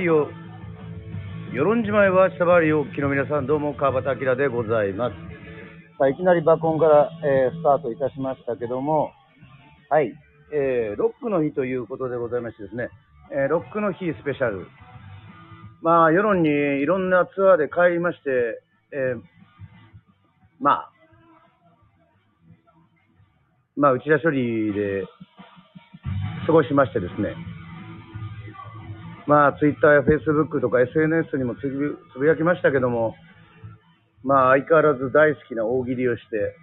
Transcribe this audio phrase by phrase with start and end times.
[0.00, 0.30] ディオ、
[1.52, 5.14] 与論島へは下回りおきの皆さん、どうも川端明でございます。
[5.98, 9.12] さあ、いきなり爆音から、えースタートいたしましたけども、
[9.90, 10.14] はい、
[10.54, 12.88] えーロックの日ということでございましてですね、
[13.30, 14.68] えーロックの日スペシャル。
[15.82, 19.22] まあ、世論にいろんなツアーで帰りまして、えー
[20.60, 20.92] まあ、
[23.76, 25.04] まあ、内田処理で
[26.46, 27.34] 過ごしましてですね、
[29.26, 33.14] まあ、ツイッターやフェイスブックとか SNS にもつぶつぶやきましたけども、
[34.22, 36.56] まあ、相変わらず大好きな大喜利をして、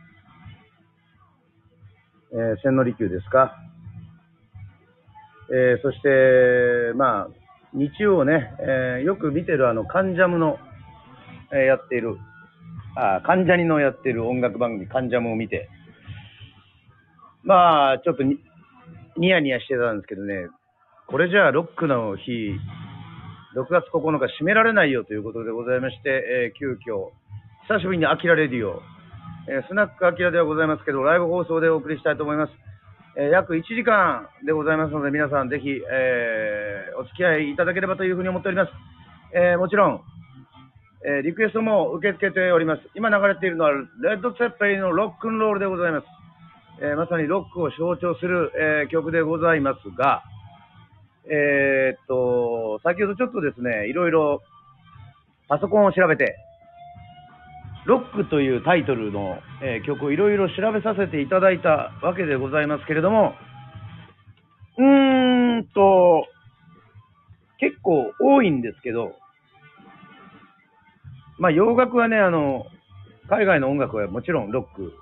[2.33, 3.55] えー千利休ですか。
[5.49, 7.27] えーそして、まあ、
[7.73, 10.57] 日曜ね、えーよく見てるあの、カンジャムの、
[11.53, 12.17] えーやっている、
[12.95, 15.69] あ、関ジャニのやっている音楽番組、カンジャムを見て、
[17.43, 18.39] まあ、ちょっとに
[19.15, 20.47] ニヤニヤしてたんですけどね、
[21.07, 22.59] これじゃあロックの日、
[23.55, 27.15] 6月9日締められないよということでございまして、えー急遽、
[27.71, 28.81] 久しぶりにアキラレディオ、
[29.47, 32.51] えースナックアキラではございますけど、ライブ放送でお送りしたいと思います。
[33.15, 38.71] えー約1時間でございますので、皆さんぜひ、えお付き合いいただければというふうに思っております。
[39.33, 40.01] えもちろん、
[41.07, 42.81] えリクエストも受け付けております。
[42.95, 46.07] 今流れているのは、レッド・ツェッペリのロックンロールでございます。
[46.81, 48.51] えまさにロックを象徴する、
[48.83, 50.21] え曲でございますが、
[51.29, 54.41] えーっと、先ほどちょっとですね、いろいろ
[55.49, 56.37] パソコンを調べて、
[57.85, 63.33] ロックというタイトルの、えー曲をいろいろ調べさせていただいたわけでございますけれども、
[64.77, 66.25] うーんと、
[67.59, 69.15] 結構多いんですけど、
[71.39, 72.65] まあ洋楽はね、あの、
[73.29, 74.93] 海外の音楽はもちろんロック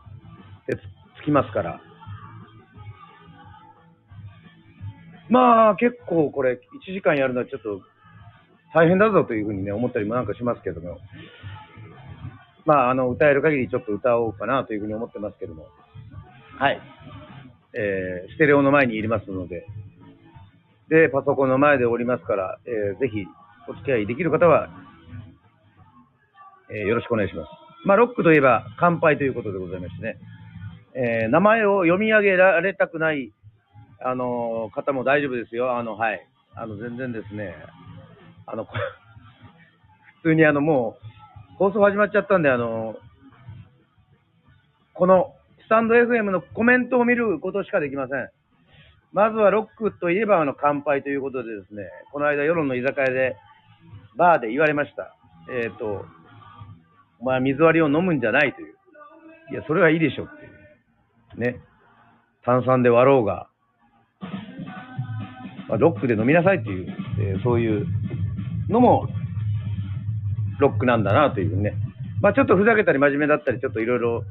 [0.67, 0.79] でつ
[1.21, 1.81] つきますから、
[5.29, 7.81] まあ結構これ1時間やるのはちょっと
[8.73, 10.99] 大変だぞというふうにね思ったりもなんかしますけども、
[12.65, 15.67] まああの歌える限りちょっと歌おうかなというふうに思ってますけども、
[16.59, 16.81] はい。
[17.73, 19.65] えーステレオの前にいますので、
[20.89, 23.25] で、パソコンの前でおりますから、えーぜひ
[23.67, 24.69] お付き合いできる方は、
[26.69, 27.49] えーよろしくお願いします。
[27.85, 30.17] まあ、ロックといえば乾杯ということでございましてね、
[30.95, 33.31] えー名前を読み上げられたくない、
[34.01, 35.77] あの方も大丈夫ですよ。
[35.77, 36.27] あの、はい。
[36.55, 37.55] あの、全然ですね、
[38.45, 38.65] あの、
[40.23, 42.97] 普通にあの、もう、放送始まっちゃったんで、あの
[44.93, 45.35] この、
[45.65, 48.29] スタンド FM のコメントを見ることしかできません。
[49.11, 53.35] まずはロックといえばあの乾杯ということでですね、この間世論の居酒屋で、
[54.15, 55.15] バーで言われました。
[55.49, 56.05] えっ、と、
[57.19, 58.75] お前水割りを飲むんじゃないという。
[59.51, 60.47] いや、それはいいでしょってい
[61.37, 61.53] う。
[61.53, 61.59] ね。
[62.43, 63.47] 炭酸で割ろうが、
[65.67, 67.85] まあ、ロックで飲みなさいっていう、えーそういう
[68.69, 69.07] のも、
[70.59, 71.73] ロックなんだなというね。
[72.21, 74.23] まあちょっとふざけたり真面目だったり、ちょっといろいろ、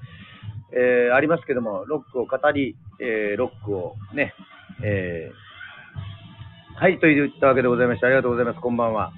[0.72, 4.34] えーありますけども、ロックを語り、えーロックをね、
[4.82, 8.60] えーはい、と言ったわけでございまして、ありがとうございます。
[8.60, 9.12] こんばんは。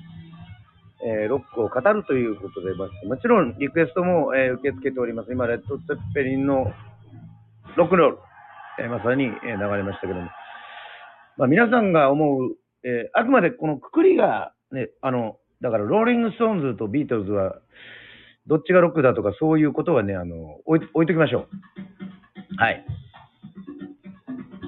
[1.04, 5.33] えーロックを語るということで、まもちろんリクエストも、えー受け付けております。
[5.33, 6.72] 今、レッド・ツェッペリンの
[7.77, 8.19] ロックンロール、
[8.81, 10.28] えーまさに、えー流れましたけども、
[11.37, 17.57] まあ、皆さんが思う、えーあくまでこのくくりが、ね、あの、だから、ローリング・ストーンズとビートルズは、
[18.47, 21.49] どっちがロックだとか、そういうことはね、あの、置い置いときましょ
[22.59, 22.63] う。
[22.63, 22.85] はい。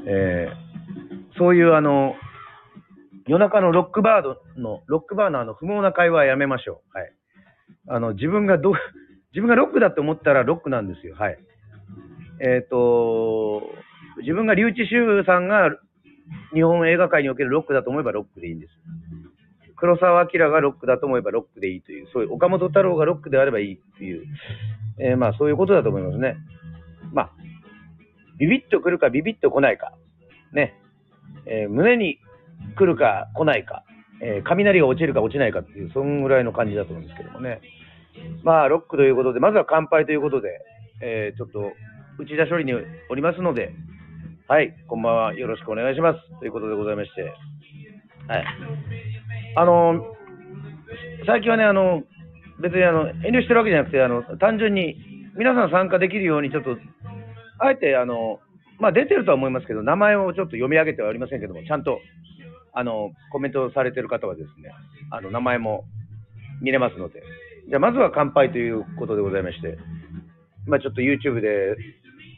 [0.06, 0.68] えー
[1.38, 2.16] そういう、あの、
[3.28, 6.98] 夜中のロックバードの、ロックバーのあの、不毛な会話はやめましょう。
[6.98, 7.12] はい。
[7.86, 8.72] あの、自分がど、
[9.32, 11.14] 自分がロックだと思ったらロックなんですよ。
[11.14, 11.38] はい。
[12.40, 13.62] えっ、と、
[14.20, 15.70] 自分がリュウチシュウさんが
[16.54, 18.72] 日本映画界におけるロックだと思えばロックでいいんです。
[19.76, 24.26] 黒澤明がロックだと思えばロックでいいという、そういう岡本太郎がロックであればいいという、
[24.98, 26.36] えーまあそういうことだと思いますね。
[27.12, 27.30] まあ、
[28.38, 29.92] ビビッと来るかビビッと来ないか、
[30.52, 30.74] ね、
[31.46, 32.18] えー胸に
[32.76, 33.84] 来るか来ないか、
[34.20, 37.60] えー雷が落ちるか落ちないかっていう、そんぐらいの感じだと思うんですけどもね。
[38.42, 40.60] まあ、ロックということで、まずは乾杯ということで、
[41.00, 41.72] えーちょっと
[42.18, 42.72] 内田処理に
[43.10, 43.72] おりますので、
[44.50, 46.20] はい、こんばんは、よろしくお願いします。
[46.38, 47.28] ということでございまして、は
[48.38, 48.44] い。
[49.56, 50.16] あの、
[51.26, 52.02] 最近はね、あの、
[52.58, 54.96] 別にあの、遠慮してるわけじゃなくて、あの、単純に
[55.36, 56.78] 皆さん参加できるように、ちょっと、
[57.58, 58.40] あえて、あの、
[58.80, 62.00] まあ、出てるとは思いますけど、名前をちょっと読み上げてはありませんけども、ちゃんと、
[62.72, 64.72] あの、コメントされてる方はですね、
[65.10, 65.84] あの、名前も
[66.62, 67.22] 見れますので、
[67.68, 69.76] じゃあ、まずは乾杯ということでございまして、
[70.66, 71.76] 今ちょっと YouTube で、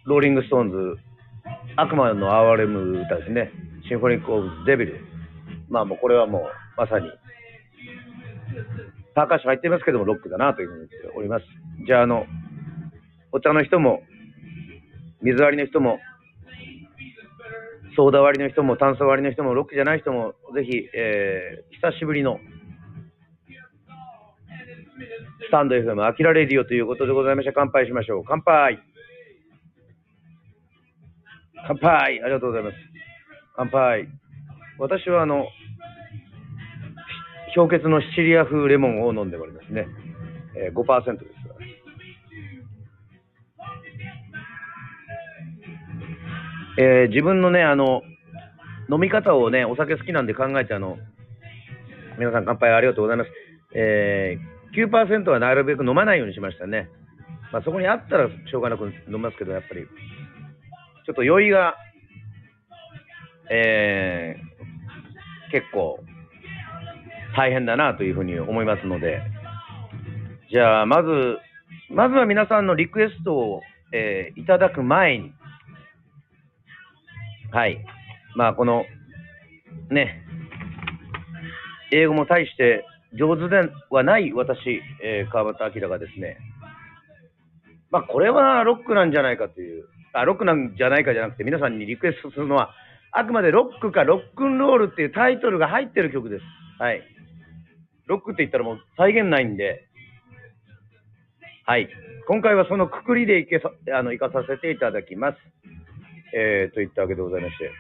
[0.07, 0.97] ローリング・ストーンズ、
[1.77, 3.51] 悪魔の哀れむ歌ですね、
[3.89, 5.01] シンフォニック・オブ・デビル。
[5.69, 6.43] まあもうこれはもう、
[6.77, 7.11] まさに、
[9.15, 11.45] パーカッション入ってますけども、ロックだなというふうに言っております。
[11.87, 12.27] じゃあ、あの、
[13.33, 14.03] お茶の人も、
[15.23, 15.99] 水割りの人も、
[17.97, 22.39] ソーダ割りの人も、炭素割りの人も、ロックじゃない人も、ぜひ、えー、久しぶりの、
[25.47, 28.25] スタンド FM アキラレディオということでございまして、乾杯しましょう。
[28.27, 28.79] 乾杯
[31.67, 32.77] 乾杯ありがとうございます。
[33.57, 34.09] 乾杯。
[34.79, 35.47] 私はあの、
[37.55, 39.87] 氷結のシチリア風レモンを飲んでおりますね。
[40.57, 41.41] えー、5%です。
[46.79, 48.03] えー、自分のね、あの、
[48.91, 50.99] 飲み方をね、お酒好きなんで考えて、あの、
[52.19, 53.31] 皆さん乾杯ありがとうございます。
[53.75, 56.89] えー、9%はなるべく飲まないようにしましたね。
[57.53, 59.87] まあ、そこにあったらしょうがなく飲みますけど、やっぱり、
[61.07, 61.77] ちょっと酔いが、
[63.51, 65.99] えー、結構
[67.37, 69.23] 大変だなというふうに思いますので、
[70.51, 71.39] じゃあ、まず、
[71.91, 73.63] まずは皆さんのリクエストを、
[73.93, 75.33] えー、いただく前に、
[77.53, 77.85] はい。
[78.37, 78.85] まあ、この、
[79.91, 80.23] ね、
[81.93, 86.39] 英語も大して上手ではない私、えー、川端明がですね、
[87.91, 92.75] まあ、これはロックなんじゃないかという、あ、ロックなんじゃないかじゃなくて、皆さんにリクエストするのは、
[93.13, 96.45] あくまでロックかロックンロールっていうタイトルが入ってる曲です。
[96.79, 97.03] はい。
[98.07, 99.87] ロックって言ったらもう再現ないんで、
[101.65, 101.89] はい。
[102.27, 105.39] 今回はそのくくりでいけさ、あの、行かさせていただきます。
[106.35, 107.71] えー、といったわけでございまして、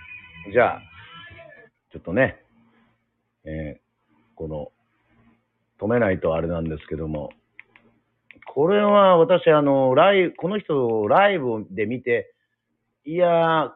[0.53, 0.83] じゃあ、
[1.93, 2.43] ちょっとね、
[3.44, 3.81] えー、
[4.35, 4.73] この、
[5.81, 7.31] 止めないとあれなんですけども、
[8.52, 12.35] これは私、あの、ライブ、この人をライブで見て、
[13.05, 13.73] いや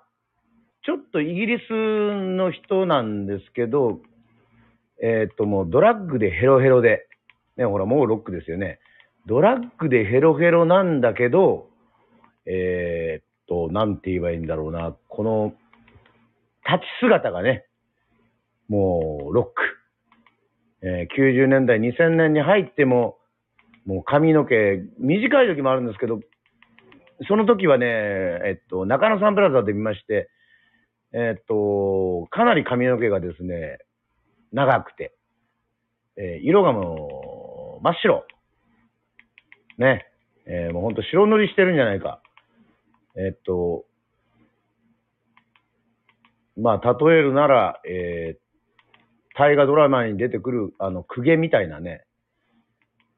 [0.84, 4.00] ちょっとイギリスの人なんですけど、
[5.00, 7.06] えっ、と、もうドラッグでヘロヘロで、
[7.56, 8.80] ね、ほら、もうロックですよね。
[9.26, 11.68] ドラッグでヘロヘロなんだけど、
[12.44, 15.54] えー、と、なんて言えばいいんだろうな、この、
[16.66, 17.64] 立ち姿がね、
[18.68, 19.52] もう、ロック。
[20.82, 23.18] えー、90年代、2000年に入っても、
[23.86, 26.20] もう髪の毛、短い時もあるんですけど、
[27.28, 30.28] その時はね、えっと、中野サンプラザで見まして、
[31.12, 33.78] えっと、かなり髪の毛がですね、
[34.52, 35.14] 長くて、
[36.16, 38.26] えー、色がもう、真っ白。
[39.78, 40.06] ね。
[40.46, 42.20] えー、もうほんと白塗りしてるんじゃないか。
[43.16, 43.84] えっと、
[46.56, 52.04] まあ、例えるなら、えー、大河ドラマに出てくる、あの、公家みたいなね、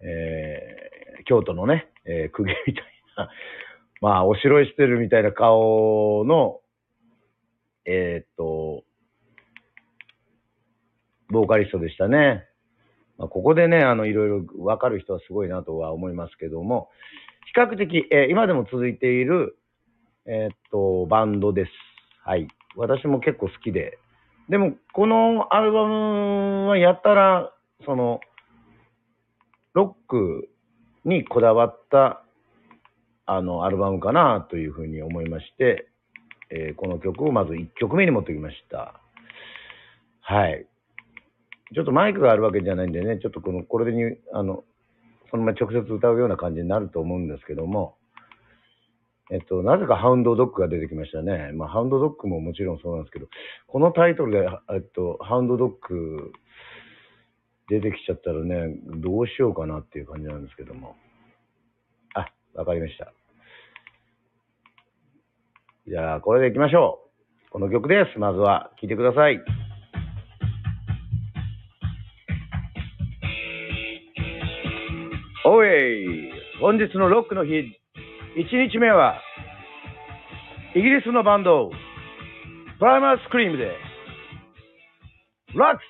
[0.00, 2.84] えー、京都のね、えー、公家みたい
[3.16, 3.30] な、
[4.00, 6.60] まあ、お城へしてるみたいな顔の、
[7.84, 8.84] えー、っと、
[11.28, 12.46] ボーカリストでしたね。
[13.18, 16.90] まあ、ここでね、あの、いろいろわかる人はすごいなとは思いますけども、
[17.46, 19.56] 比較的、えー、今でも続いている、
[20.26, 21.72] えー、っと、バンドです。
[22.24, 22.48] はい。
[22.76, 23.98] 私も結構好きで。
[24.48, 27.52] でも、このアルバムはやったら、
[27.84, 28.20] その、
[29.76, 30.48] ロック
[31.04, 32.24] にこだわった、
[33.26, 35.90] あの、アルバムかなというふうに思いまして、
[36.48, 38.98] えー、この曲をまず1曲目に持ってきました。
[40.22, 40.66] はい。
[41.74, 44.64] ちょっとマイクがあるわけじゃないんでね、ちょっとこの、これでに、あの、
[45.30, 47.98] そのまま直接歌うような感じになると思うんですけども、
[49.30, 51.50] えっと、なぜかハウンドドッグが出てきましたね。
[51.52, 53.26] まあ、ハウンドドッグももちろんそうなんですけど、
[53.66, 56.32] このタイトルで、えっと、ハウンドドッグ
[57.68, 60.96] 出てきちゃったらね、どうしようかなっていう感じなんですけども。
[62.14, 63.12] あ、わかりました。
[65.88, 67.00] じゃあ、これでいきましょ
[67.48, 67.50] う。
[67.50, 68.18] この曲です。
[68.18, 69.42] まずは、聴いてください。
[75.44, 77.52] おい本日のロックの日
[78.36, 79.20] 1日目は、
[80.74, 81.70] イギリスのバンド、
[82.78, 83.76] プライマースクリームで、
[85.54, 85.80] ロック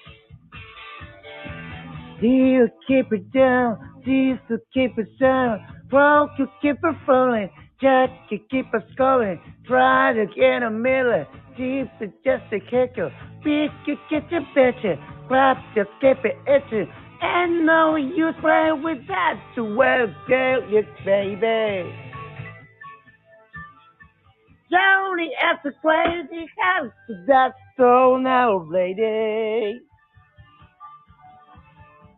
[2.20, 3.78] Do you keep it down?
[4.04, 5.60] Do you still keep it down?
[5.90, 7.50] Broke, you keep it falling.
[7.80, 9.38] Jack, you keep it going.
[9.66, 11.26] Try to get a middle.
[11.58, 13.12] Deep, it just a kicker.
[13.44, 15.28] Beat you get your bitch.
[15.28, 16.90] Grab, just keep it itching.
[17.20, 21.92] And no use playing with that to well, girl, you baby.
[24.70, 26.92] Johnny at the crazy house,
[27.26, 29.80] that's so now, lady.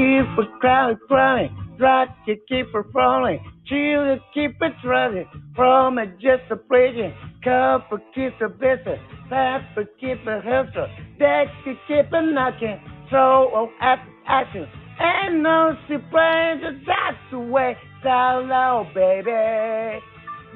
[0.00, 5.98] Keep a crowd crying, try to keep it falling, chill to keep it running, from
[5.98, 7.12] it just a breaking,
[7.44, 8.96] cup for keep it busy,
[9.28, 10.88] fast for keep it hustle,
[11.18, 12.80] deck to keep it knocking,
[13.10, 14.66] throw at action,
[14.98, 19.28] and no surprise, that's the way, so low, baby.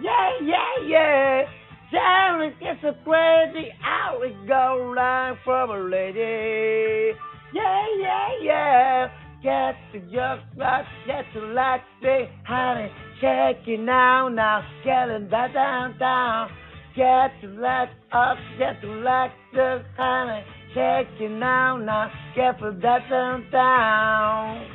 [0.01, 1.43] Yeah, yeah, yeah.
[1.91, 7.15] Jerry gets a crazy out we go line from a lady.
[7.53, 9.09] Yeah, yeah, yeah.
[9.45, 12.89] Get to your spot, get to like say, honey,
[13.21, 16.49] check it now, now, getting that downtown.
[16.97, 20.41] Get to let up, get to like the honey,
[20.73, 24.67] check it now, now, get for that downtown.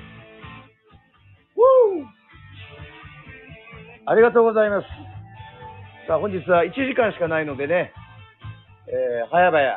[1.58, 2.06] Woo!
[4.06, 4.88] ありがとうございます。
[6.08, 7.92] さあ、本日は1時間しかないのでね、
[8.88, 9.74] えー、早々、え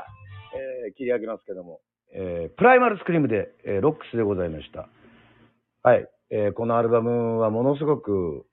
[0.90, 1.80] ー切り上げますけども、
[2.14, 4.88] えープライマルスクリームで、えーロックスでございました。
[5.82, 6.08] はい。
[6.30, 8.44] えーこのアルバムはものすごく、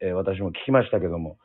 [0.00, 1.38] え私も聴きましたけども、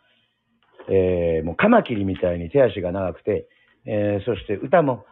[0.89, 3.48] えもうカマキリみたいに手足が長くて、
[3.86, 5.05] えそして歌も、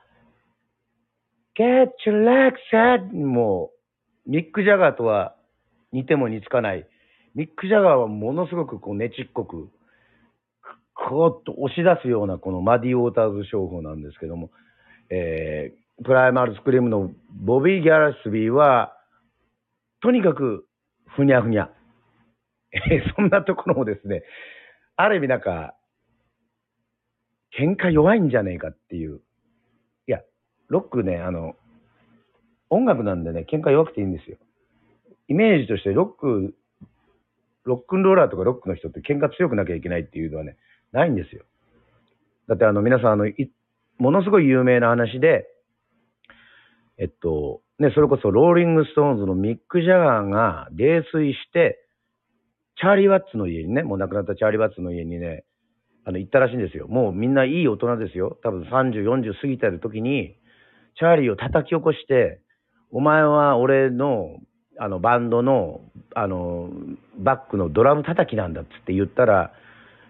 [1.57, 3.71] Get your legs set も
[4.27, 5.35] う、ミック・ジャガーとは
[5.91, 6.87] 似ても似つかない。
[7.35, 9.69] ミック・ジャガーはものすごくこうねちっこく、
[10.93, 14.51] こーっと押し出すようなこのマディ・ウォーターズ商法なんですけども、
[15.09, 18.95] えープライマルスクリームのボビー・ギャラスビーは、
[20.01, 20.65] とにかく
[21.07, 21.69] ふにゃふにゃ。
[23.15, 24.23] そんなところもですね、
[24.95, 25.75] ある意味なんか、
[27.57, 29.21] 喧嘩弱いんじゃねえかっていう。
[30.07, 30.21] いや、
[30.67, 31.55] ロックね、あの、
[32.69, 34.37] 音楽なんでね、喧嘩弱くていいんですよ。
[35.27, 36.55] イメージとしてロック、
[37.65, 40.57] ロックンローラーとかロックの人って喧嘩強くなきゃいけないっていうのはね、
[40.91, 41.43] ないんですよ。
[42.47, 43.25] だってあの皆さんあの、
[43.97, 45.47] ものすごい有名な話で、
[46.99, 51.79] えっと、ね、それこそローリングストーンズのミック・ジャガーが泥酔して、
[52.79, 55.45] チャーリー・ワッツの家にね、もう亡くなったチャーリー・ワッツの家にね、
[56.05, 56.87] あの、行ったらしいんですよ。
[56.87, 58.37] もうみんないい大人ですよ。
[58.43, 60.35] 多分30、40過ぎてる時に、
[60.97, 62.41] チャーリーを叩き起こして、
[62.91, 64.37] お前は俺の、
[64.77, 65.81] あの、バンドの、
[66.15, 66.69] あの、
[67.17, 69.53] バックのドラム叩きなんだっつって言ったら、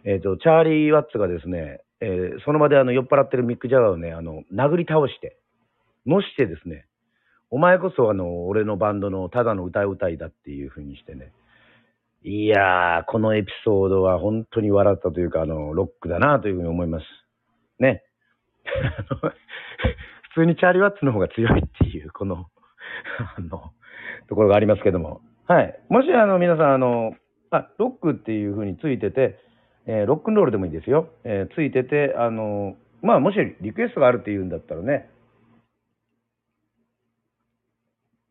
[0.06, 5.38] えっ、と、チャーリー・ワッツがですね、えーその場であの、酔っ払ってるミック・ジャガーをね、あの、殴り倒して、
[6.06, 6.86] のしてですね、
[7.52, 11.32] お前こそあの、俺のバンドのただの歌う歌いだっていう風にしてね、
[12.24, 17.06] いやー、このエピソードは本当に笑ったというか、あの、ロックだなというふうに思います。
[17.80, 18.04] ね。
[20.36, 22.48] 普通にチャーリー・ワッツの方が強いっていう、この、
[23.38, 23.72] あの、
[24.28, 25.22] ところがありますけども。
[25.48, 25.80] はい。
[25.90, 27.16] もし、あの、皆さん、あの、
[27.52, 29.40] あ、ロックっていうふうについてて、
[29.86, 31.10] えーロックンロールでもいいですよ。
[31.24, 35.10] えーついてて、あの、まあ、もしリクエストがあるっていうんだったらね、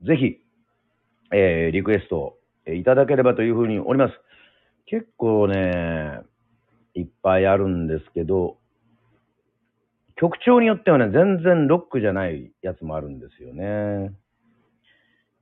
[0.06, 0.40] ぜひ、
[1.32, 2.36] えーリクエスト
[2.66, 4.14] いただければというふうにおります。
[4.86, 6.20] 結構ね、
[6.94, 8.56] いっぱいあるんですけど、
[10.16, 14.12] 曲調によってはね、全然ロックじゃないやつもあるんですよね。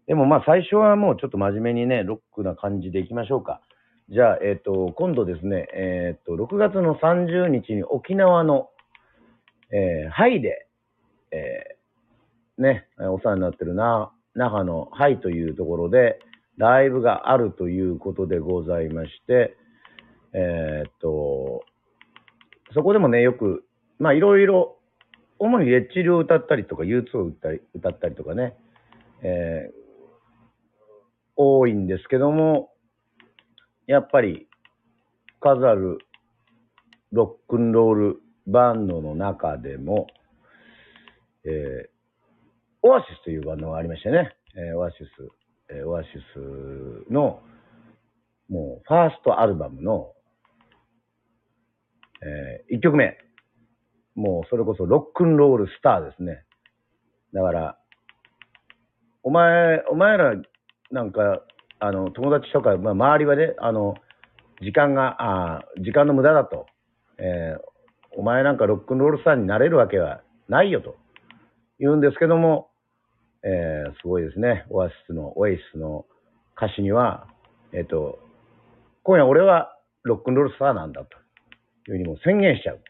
[0.07, 3.61] でもまあ最初はもうちょっと真面目にね、ロックな感じでいきましょうか。
[4.09, 8.71] じゃあ、えっ、と、今度ですね、えっ、と、6月の30日に沖縄の、
[9.73, 10.69] えーハイで、
[11.33, 16.21] えーね、お世話になってるな、那覇のハイというところで、
[16.59, 19.57] ライブがあるということでございまして、
[20.33, 21.65] えーっと、
[22.75, 23.65] そこでもね、よく、
[23.99, 24.77] まあいろいろ、
[25.39, 28.55] 主にレッチリを歌ったりとか、U2 を歌ったり歌ったりとかね、
[29.23, 29.87] えー
[31.39, 32.71] 多いんですけども、
[33.87, 34.49] やっぱり、
[35.39, 35.99] 数ある
[37.13, 40.07] ロックンロールバンドの中でも、
[41.45, 41.96] えー
[42.87, 45.05] オアシスというバンドがありましてね、えーオアシス、
[45.71, 47.43] えーオアシスの、
[48.49, 50.13] もう、ファーストアルバムの、
[52.23, 53.17] え1曲目。
[54.15, 56.45] もう、それこそロックンロールスターですね。
[57.35, 57.79] だから、
[59.23, 60.35] お前、お前ら、
[60.91, 61.43] なんか、
[61.81, 63.95] あの、友達とか、まあ、周りはね、あの、
[64.63, 66.67] 時間が、あ時間の無駄だと。
[67.19, 67.77] えー
[68.19, 70.97] お前なんかロックンロールスターになれるわけはないよと
[71.79, 72.71] 言うんですけども、
[73.47, 74.67] えーすごいですね。
[74.71, 76.05] オアシスの、オエシスの
[76.57, 77.29] 歌詞には、
[77.73, 78.19] えっ、と、
[79.05, 81.17] 今夜俺はロックンロールスターなんだと
[81.93, 82.81] いうふうにも宣言しちゃう。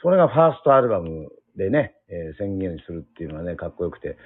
[0.00, 4.16] それがファーストアルバムでね、えー宣言するっていうのはね、かっこよくて、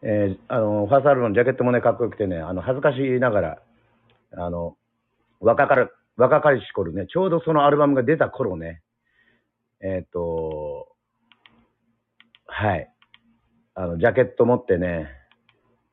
[0.00, 3.62] えーあの、ファーストアルバムのジャケットもね、かっこよくてね、あの、恥ずかしいながら、
[4.38, 4.78] あの、
[5.40, 8.80] 若かる、若かりし頃ね、ちょうどそのアルバムが出た頃ね、
[9.82, 10.88] えっ、と、
[12.46, 12.93] はい。
[13.74, 15.08] あの、ジャケット持ってね、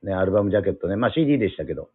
[0.03, 1.89] ね、アルバムジャケットね、まあ CD でしたけど、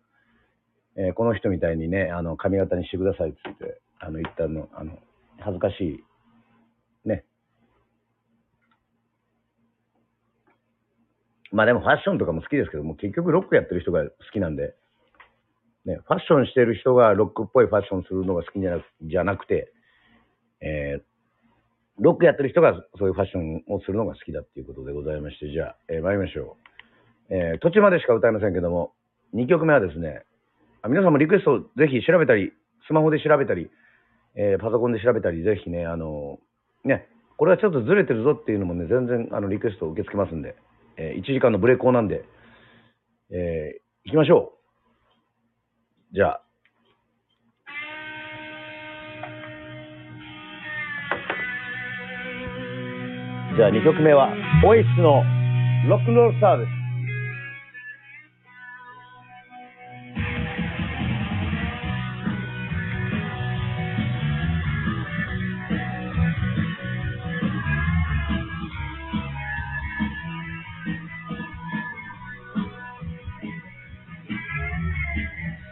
[0.96, 4.98] えーこの人みたいにね、あの、髪型にしてくださいって言って、あの、言ったの、あの、
[5.38, 5.80] 恥ずかし
[7.04, 7.24] い、ね。
[11.52, 14.74] まあでもファッションとかも好きですけども、結局ロックやってる人が好きなんで、
[15.84, 19.72] ね、ファッションしてる人がロックっぽいファッションするのが好きじゃなくじゃなくて、
[20.60, 21.15] えー
[21.98, 26.56] ロックやってる人がそういうファッションをするのが好きだっていうことでございまして、じゃあ、えー参りましょ
[27.30, 27.34] う。
[27.34, 28.92] えー途中までしか歌いませんけども、
[29.34, 30.24] 2曲目はですね、
[30.82, 32.52] あ皆さんもリクエストぜひ調べたり、
[32.86, 33.70] スマホで調べたり、
[34.34, 36.38] えーパソコンで調べたり、ぜひね、あの
[36.84, 40.54] ね、これはちょっとずれてるぞっていうのもね、全然あのリクエストを受け付けますんで、
[40.96, 42.24] え1時間のブレイクなんで、
[43.30, 44.52] えー行きましょ
[46.12, 46.14] う。
[46.14, 46.45] じゃあ。
[53.56, 54.28] じゃあ2曲目は、
[54.66, 55.24] オイスの
[55.88, 56.70] ロックンロールスターです。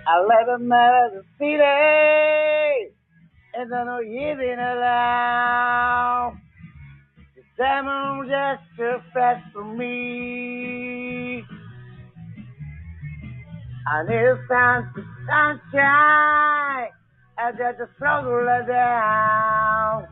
[0.06, 1.60] I let them out the city,
[3.54, 6.43] and I know you've been around.
[7.56, 11.44] The diamond just too fast for me.
[13.86, 14.92] I need sun
[15.28, 16.90] sunshine,
[17.38, 20.06] I just to struggle down.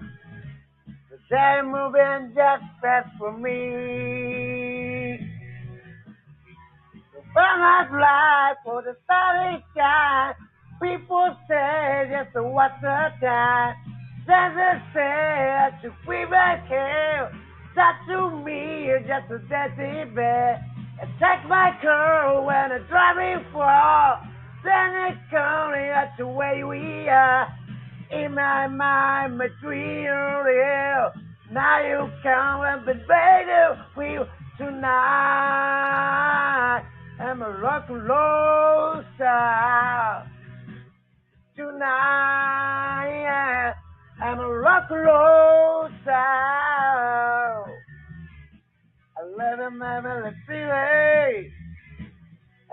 [1.11, 5.19] The diamond moving just fast for me.
[7.35, 10.35] Burn my life for the starry sky.
[10.81, 13.92] People say just what's the time.
[14.27, 17.33] Doesn't fair to free my care.
[17.75, 20.59] Talk to me just a dirty bit.
[21.03, 24.19] Attack my car when I'm driving for.
[24.63, 27.49] Then it comes that's the way we are.
[28.11, 31.13] In my mind, material.
[31.51, 33.85] Now you come and be better.
[33.97, 34.12] we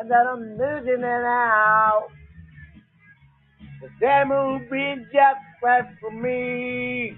[0.10, 2.08] that I'm losing it out.
[3.82, 7.18] The devil be just right for me.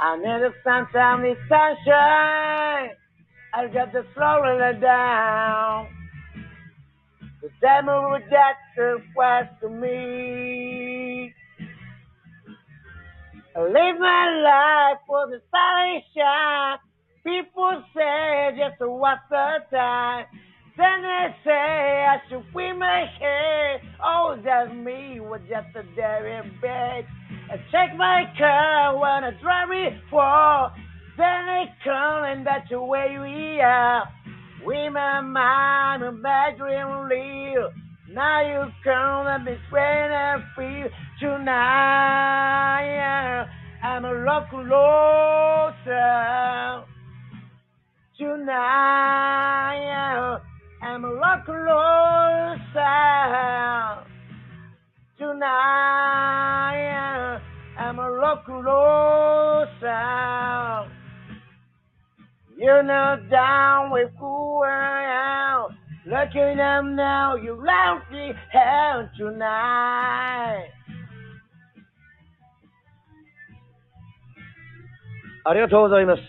[0.00, 2.96] I need a sunshine, the sunshine.
[3.54, 5.88] I got the flowing down.
[7.42, 11.34] The devil was just too fast to me.
[13.56, 16.78] I live my life for the sunshine.
[17.26, 20.26] People say just what's the time.
[20.76, 23.80] Then they say I should wear my hair.
[24.00, 27.04] Oh, that's me with just a dairy bag.
[27.50, 30.70] I check my car when I drive it for.
[31.16, 34.08] Then they calling that the way we are.
[34.64, 37.72] We my mind and bad dream real.
[38.12, 41.56] Now you come and be sweating and feel tonight.
[43.82, 44.68] I'm a rock and
[45.82, 46.85] star.
[48.17, 49.81] Tonight,
[50.83, 54.05] I'm a rock and roll star.
[55.17, 56.61] Tonight,
[57.79, 60.87] I'm a rock and roll star.
[62.57, 65.77] You're not down with who I am.
[66.05, 70.69] Look at them now, you left me hell tonight.
[75.43, 76.21] ありがとうございます。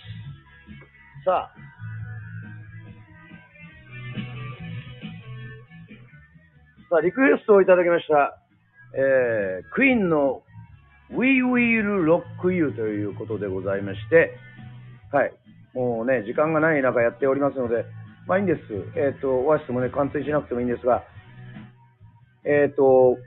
[1.25, 1.56] さあ。
[6.90, 8.40] さあ、リクエストをいただきました。
[8.96, 10.42] えー、クイーンの
[11.12, 14.32] We Will Rock You ということでございまして、
[15.12, 15.34] はい。
[15.74, 17.84] もうね、時間がない中やっておりますので、
[18.26, 18.62] まあいいんです。
[18.96, 21.04] えっ、と、オアシスもね、完成しなくてもいいんですが、
[22.46, 23.18] えっ、と、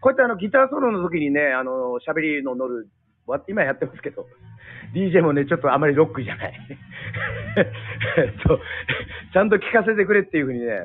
[0.00, 2.88] こうやってあのギターソロの時にね、あの、喋りの乗る、
[3.46, 4.26] 今やってますけど、
[4.96, 6.58] DJ もね、ちょっとあまりロックじゃない。
[8.18, 8.58] えっと、
[9.32, 10.80] ちゃんと聞かせてくれっていうふうにね、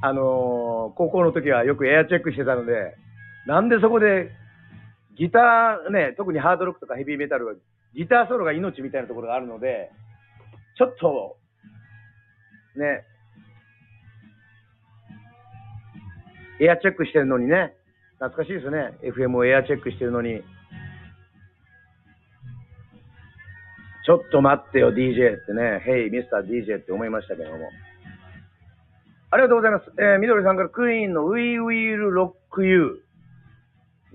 [0.00, 2.96] あのー高校の時はよくエアチェックしてたので、
[3.46, 4.30] なんでそこで、
[5.16, 7.54] ギターね、特にハードロックとかヘビーメタルは、
[7.94, 9.90] ギターソロが命みたいなところがあるので、
[10.76, 11.36] ちょっと、
[12.76, 13.04] ね、
[16.60, 17.74] エアチェックしてるのにね。
[18.18, 18.98] 懐かしいですね。
[19.02, 20.42] FM をエアチェックしてるのに。
[24.04, 25.84] ちょっと待ってよ、DJ ってね。
[25.86, 26.44] Hey, Mr.
[26.44, 27.58] DJ って思いましたけども。
[29.30, 29.84] ありがとうございます。
[29.98, 33.02] えー、みどりさんからクイーンの We Will Rock You。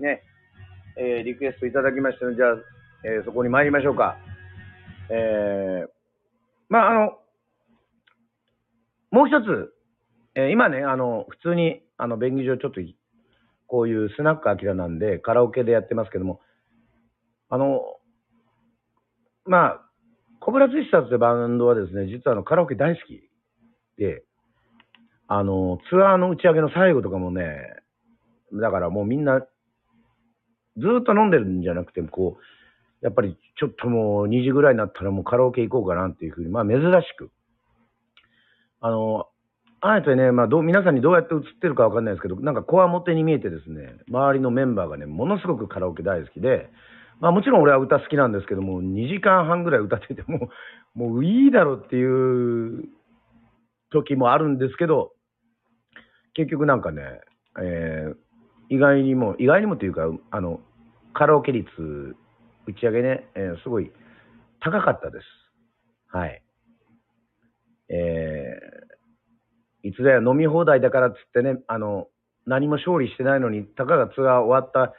[0.00, 0.22] ね。
[0.96, 2.56] えー、リクエストいただきましたので、じゃあ、
[3.04, 4.16] えー、そこに参りましょうか。
[5.10, 5.88] えー、
[6.68, 7.18] まあ、あの、
[9.12, 9.72] もう一つ、
[10.34, 12.80] えー、今ね、あの、普通に、あの、便宜上ちょっと、
[13.68, 16.40] こういうスナックアキラなんで、カラオケでやってますけども、
[17.50, 17.82] あの、
[19.44, 19.80] まあ、
[20.40, 23.30] コブラツイスターズってバンドはですね、実はあの、カラオケ大好き
[23.96, 24.24] で、
[25.26, 27.58] あの、ツアーの打ち上げの最後とかもね、
[28.52, 37.30] だからもうみんな、ずっと飲んでるんじゃなくて、こう、やっぱりちょっともう2時ぐらいになったらもうカラオケ行こうかなっていうふうに、まあ珍しく。
[38.80, 39.26] あの、
[39.80, 46.70] あえてね、まあどう、皆さんにどうやって映ってるかわかんないですけど、なんかこわもてに見えてですね、周りのメンバーがね、ものすごくカラオケ大好きで、
[47.20, 50.48] まあもちろん俺は歌好きなんですけども、2時間半ぐらい歌ってても、
[50.94, 52.88] もういいだろっていう
[53.90, 55.12] 時もあるんですけど、
[56.34, 57.02] 結局なんかね、
[57.60, 58.14] えー、
[58.68, 60.60] 意外にも、意外にもというか、あの、
[61.12, 61.68] カラオケ率、
[62.66, 63.92] 打ち上げね、えー、すごい
[64.60, 65.24] 高かったです。
[66.08, 66.42] はい。
[67.90, 72.08] えー、いつだよ飲み放題だからっつってね、あの、
[72.46, 74.94] 何も勝利してないのに、たかがツアー終わった、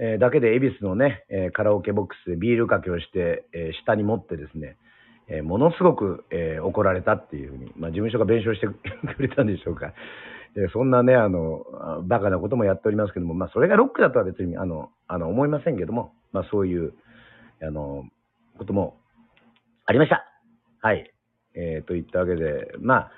[0.00, 4.76] えー、だけで恵比寿のね、えー、カラオケボックスでビールかけをして、えー、下に持ってですね、
[5.28, 9.92] え、ものすごく、え、怒られたっていうふうに、まあ、事務所が弁償してくれたんでしょうか。
[10.56, 11.64] えそんなね、あの、
[12.04, 16.94] バカなこともやっておりますけども、まあ、それがロックだとは別に、あの、あの思いませんけども、まあ、そういう、
[17.62, 18.04] あの、
[18.56, 18.96] ことも
[19.86, 20.24] ありました。
[20.80, 21.12] はい。
[21.54, 23.12] えー、といったわけで、まあ、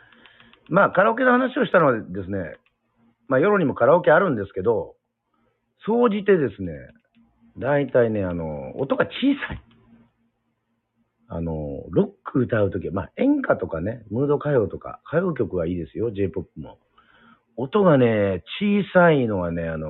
[0.69, 2.57] まあ、カラオケの話をしたのはですね、
[3.29, 4.95] まあ、夜にもカラオケあるんですけど、
[5.87, 6.73] 総じてですね、
[7.59, 9.11] 大体ね、あの、音が小
[9.47, 9.63] さい。
[11.29, 16.79] あの、ロック歌うときは、まあ、演歌とかね、ムード歌謡とか、歌謡曲はいいですよ、J-POP も。
[17.57, 19.89] 音がね、小さいのはね、あの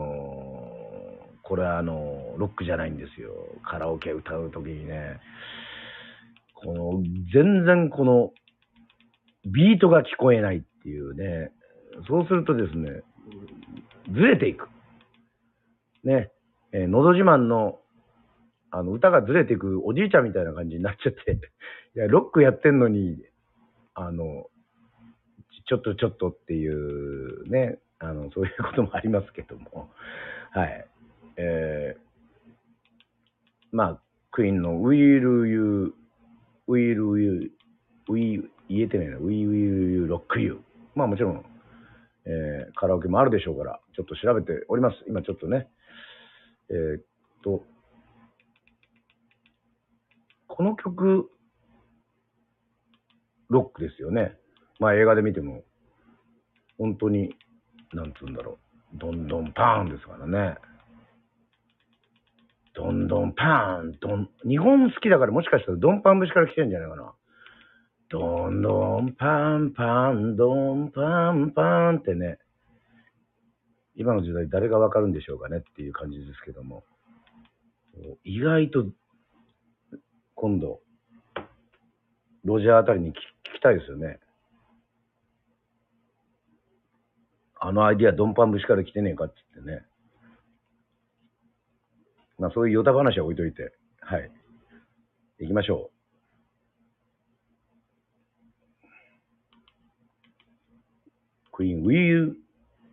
[1.42, 3.32] これはあのロックじゃないんですよ。
[3.64, 5.20] カラオケ歌うときにね、
[6.62, 8.32] この、全然この、
[9.46, 11.50] ビートが聞こえないっていうね、
[12.06, 13.02] そうするとですね、
[14.12, 14.68] ずれていく。
[16.04, 16.30] ね、
[16.72, 17.78] えー、のど自慢の、
[18.70, 21.40] あの、歌がずれていくおじいちゃんみたいな感じになっちゃって、
[21.96, 23.16] いや、ロックやってんのに、
[23.94, 24.46] あの、
[25.70, 29.88] ちょっとちょっとっていうね、あの、そういうこともありますけども、
[30.50, 30.84] はい。
[31.36, 32.00] えー、
[33.70, 34.02] まあ、
[34.32, 34.96] クイーンの Will
[35.46, 35.94] You,
[36.66, 37.52] Will You,
[38.08, 39.54] We, 言えてないな、We Will
[39.92, 40.60] You Rock You。
[40.96, 41.44] まあもちろん、
[42.24, 45.04] えー、カラオケもあるでしょうから、ちょっと調べております。
[45.06, 45.68] 今ちょっとね、
[46.68, 47.02] えー、っ
[47.44, 47.64] と、
[50.48, 51.30] この曲、
[53.48, 54.39] ロックですよね。
[54.80, 55.62] まあ映画で見ても、
[56.78, 57.36] 本当に、
[57.92, 58.58] なんつうんだろ
[58.94, 60.56] う、どんどんパーンですからね。
[62.74, 67.12] どんどんパーン、どん、日本好きだからもしかしたらドンパン節から来てるんじゃないかな。
[68.08, 72.38] どんどんパンパン、ドンパンパンってね、
[73.94, 76.84] 今の時代誰がわかるんでしょうかねっていう感じですけども、
[78.24, 78.86] 意外と
[80.34, 80.80] 今度、
[82.44, 84.20] ロジャーあたりに聞きたいですよね。
[87.60, 89.86] あのアイディアドンパン節から来てねえかって言ってね。
[92.38, 94.30] まあそういうヨタ話は置いといて、はい。
[95.40, 96.00] 行きましょう。
[101.52, 102.34] クイーン、We,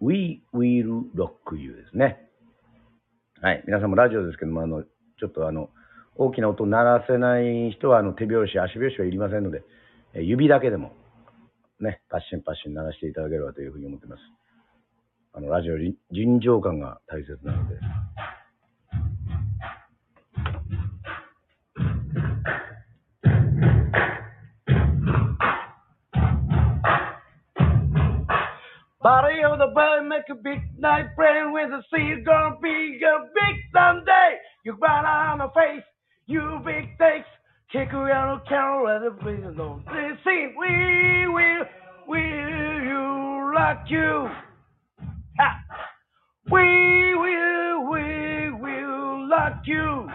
[0.01, 2.30] We Will Rock You ですね。
[3.41, 3.63] はい。
[3.65, 5.69] 皆さんもラジオですけども、あの、ちょっとあの、
[6.15, 9.63] 大きな音鳴らせない人は、あの、手拍子、足拍子はいりませんので、
[10.13, 10.91] 指だけでも、
[11.80, 14.37] ね、パッシンパッシン鳴らしていただければというふうに思っています。
[15.35, 17.77] あの、ラジオ臨場感が大切なので。
[29.03, 33.57] Body of the bird make a big night playing with the sea gonna be a big
[33.75, 34.38] someday.
[34.64, 35.83] You run on the face,
[36.27, 37.27] you big takes,
[37.73, 39.83] kick around the counter at the place no
[40.23, 40.55] sing.
[40.57, 41.64] We will,
[42.07, 44.29] will you rock you?
[46.50, 50.08] We will, we will lock you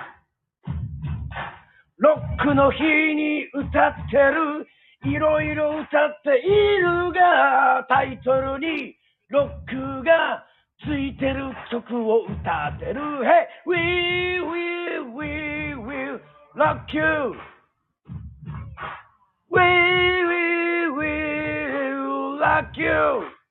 [1.99, 4.67] ロックの日に歌ってる
[5.05, 8.97] いろいろ歌っているがタイトルに
[9.29, 10.45] ロックが
[10.85, 16.19] ついてる曲を歌ってる Hey, we will, we will
[16.57, 17.35] rock you
[19.51, 23.42] We will, will rock you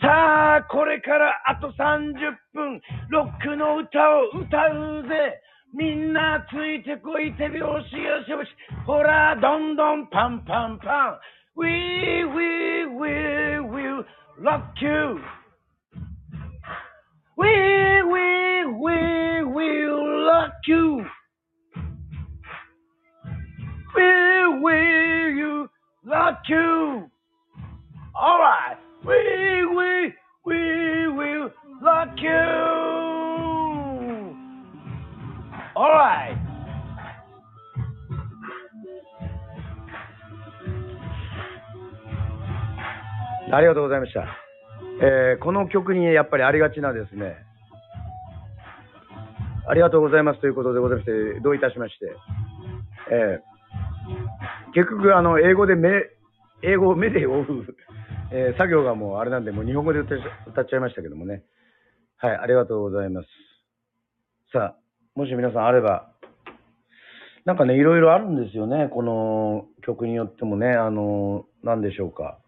[0.00, 2.14] さあ、これからあと30
[2.52, 5.40] 分、ロックの歌を歌うぜ。
[5.72, 7.82] みんなついてこい、手拍子よ
[8.24, 8.48] しよし。
[8.86, 11.18] ほら、どんどんパンパンパン。
[11.56, 13.08] We, we, we
[13.60, 14.04] will
[14.38, 15.18] rock you.
[17.38, 17.48] We,
[18.02, 21.06] we, we will rock you.
[23.96, 24.02] We,
[24.62, 25.68] will
[26.04, 27.10] rock you.
[28.14, 28.85] Alright.
[29.06, 29.14] We,
[29.76, 30.14] we,
[30.44, 30.56] we
[31.08, 32.30] will rock you.
[35.76, 36.36] Alright.
[43.52, 44.26] ありがとうございました。
[45.00, 47.36] えーこの曲にやっぱりありがちなですね、
[49.68, 52.06] ありがとうございますということでございまして、どういたしまして、
[53.12, 53.56] えー
[54.74, 55.88] 結局、あの、英語で目、
[56.62, 57.44] 英語を目で追う、
[58.32, 61.42] えー作業がもうあれなんで、もう日本語で歌っちゃいましたけどもね。
[62.18, 63.28] はい、ありがとうございます。
[64.52, 64.76] さあ、
[65.14, 66.12] もし皆さんあれば、
[67.44, 72.38] なんかね、いろいろあるんですよね、この曲によってもね、あの、なんでしょうか。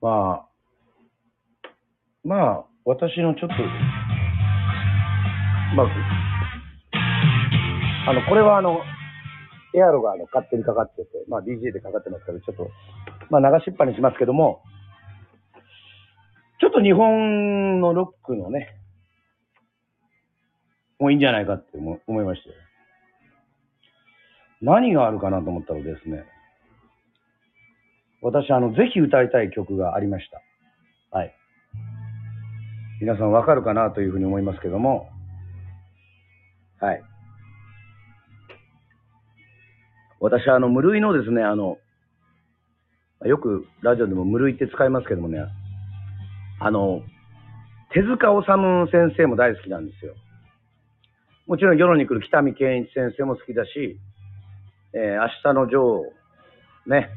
[0.00, 0.48] まあ、
[2.24, 3.54] まあ、私のちょっと、
[5.76, 5.86] まあ、
[8.10, 8.80] あの、これはあの、
[9.74, 12.70] エアロがあの勝手にかかってて、まあ DJ でかかってますから、ちょっと、
[13.30, 14.62] まあ流しっぱにしますけども、
[16.60, 18.74] ちょっと日本のロックのね、
[20.98, 22.50] もういいんじゃないかって思思いまして。
[24.60, 26.24] 何があるかなと思ったらですね、
[28.20, 31.16] 私、あの、ぜひ歌いたい曲がありました。
[31.16, 31.34] はい。
[33.00, 35.08] 皆さんわかるかなというふうに思いますけども、
[36.80, 37.02] はい。
[40.20, 41.78] 私はあの、無類のですね、あの、
[43.24, 45.44] よくラジオでも無類って使いますけどもね、
[46.60, 47.02] あの、
[47.92, 50.14] 手塚治虫先生も大好きなんですよ。
[51.46, 53.98] もちろん夜に来る北見健一先生も好きだし、
[54.92, 56.12] えー明日の女王、
[56.86, 57.10] ね、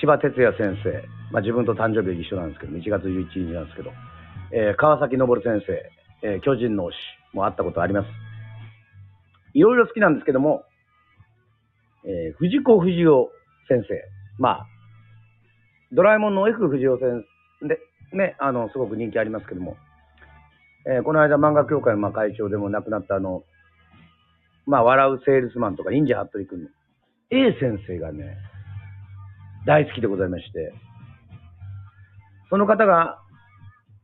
[0.00, 0.90] 千葉哲也先生、
[1.30, 3.92] まあ自分と誕生日一緒なんですけど、1月11日なんですけど、
[4.52, 6.94] えー川崎昇先生、えー巨人の推し
[7.34, 8.08] も会ったことあります。
[9.54, 10.64] いろいろ好きなんですけども、
[12.06, 13.28] えー藤子不二雄
[13.68, 13.94] 先生。
[14.38, 14.66] まあ、
[15.92, 17.24] ドラえもんの F 不二雄先
[17.62, 17.78] 生で、
[18.12, 19.76] ね、あの、すごく人気ありますけども、
[20.86, 23.42] えーこの間漫画協会のまあ会長でも亡くなったあの、
[24.66, 26.68] まあ、笑うセールスマンとか忍者ハットリくん
[27.30, 28.36] A 先生がね、
[29.66, 30.72] 大好きでございまして、
[32.50, 33.18] その方が、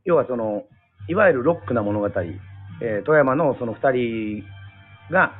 [0.03, 0.63] 要はその、
[1.07, 2.07] いわゆるロックな物語、
[2.81, 4.43] えー富山のその二人
[5.09, 5.33] が、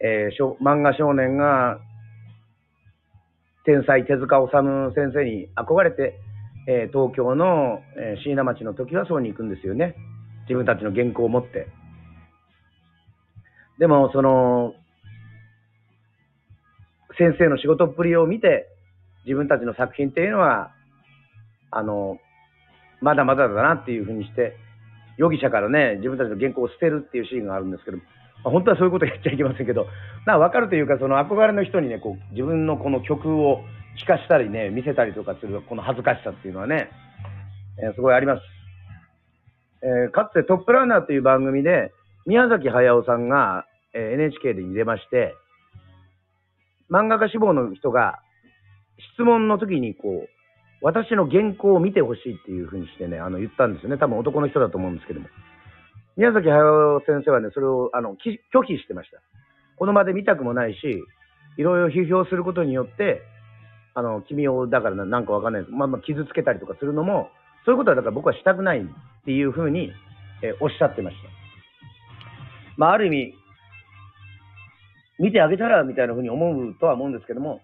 [0.00, 1.78] えー少漫画少年が、
[3.64, 6.14] 天才手塚治虫先生に憧れて、
[6.68, 9.94] えー東京の、えー椎名町の時はそうに行くんですよね。
[10.42, 11.68] 自分たちの原稿を持って。
[13.78, 14.74] でも、その、
[17.18, 18.66] 先生の仕事っぷりを見て、
[19.24, 20.70] 自分たちの作品っていうのは、
[21.70, 22.18] あの、
[23.00, 24.56] まだまだだなっていうふうにして、
[25.18, 27.98] 容疑者からね、自分たちの原稿を捨てるっていうシーンがあるんですけど、
[28.46, 29.88] まあ本当はそういうことやっちゃいけませんけど、
[30.24, 33.64] な分かるというか、その憧れの人にね、こう自分のこの曲を
[33.98, 36.88] 聴かしたりね、見せたりとかする、この恥ずかしさっていうのはね、
[37.82, 38.42] えーすごいあります。
[39.82, 41.92] えーかつてトップランナーという番組で、
[42.24, 45.34] 宮崎駿さんが、えー NHK でに出まして、
[46.88, 48.20] 漫画家志望の人が
[49.16, 50.28] 質問の時にこう、
[50.82, 53.98] 私の原稿を見てほしいっていうふうにしてね、あの言ったんですよね。
[53.98, 55.26] 多分男の人だと思うんですけども。
[56.16, 59.18] 宮崎駿先生はね、それをあの拒否してました。
[59.76, 60.78] この場で見たくもないし、
[61.58, 63.22] いろいろ批評することによって、
[63.94, 65.64] あの、君を、だからなんかわかんない。
[65.70, 67.30] まあまあ傷つけたりとかするのも、
[67.64, 68.84] そういうことはだから僕はしたくないっ
[69.24, 69.92] ていうふうに、
[70.42, 71.22] えーおっしゃってました。
[72.76, 73.34] まあある意味、
[75.18, 77.60] 見てあげたらみたいなふうに思うとは思うんですけども、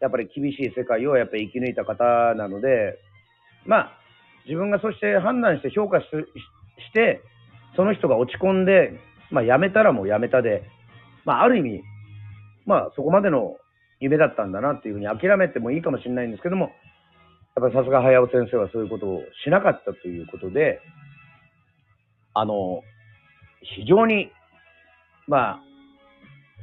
[0.00, 2.98] やっぱり厳しい世界をやっぱり生き抜いた方なので、
[3.66, 3.92] まあ、
[4.46, 6.06] 自分がそして判断して評価し
[6.92, 7.20] て、
[7.80, 10.64] その人が落ち込んで、まあ辞めたらもう辞めたで、
[11.24, 11.82] まあある意味、
[12.66, 13.56] まあそこまでの
[14.00, 16.72] 夢だったんだなっていうふうに諦めてもいいかもしれないんですけども、
[17.56, 20.78] やっぱりさすが早尾先生はそういうことをしなかったということで、
[22.34, 22.82] あの、
[23.62, 24.30] 非常に、
[25.26, 25.60] まあ、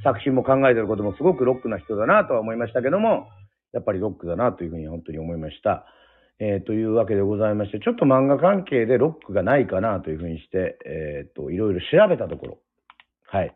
[0.04, 3.28] 作品も考えてることもすごくロックな人だなとは思いましたけども、
[3.74, 5.88] やっぱりロックだなというふうに本当に思いました。
[6.40, 12.60] えーというわけでございまして、ちょっと漫画関係でロックがないかなというふうにして、えっ、と、いろいろ調べたところ、
[13.26, 13.56] はい。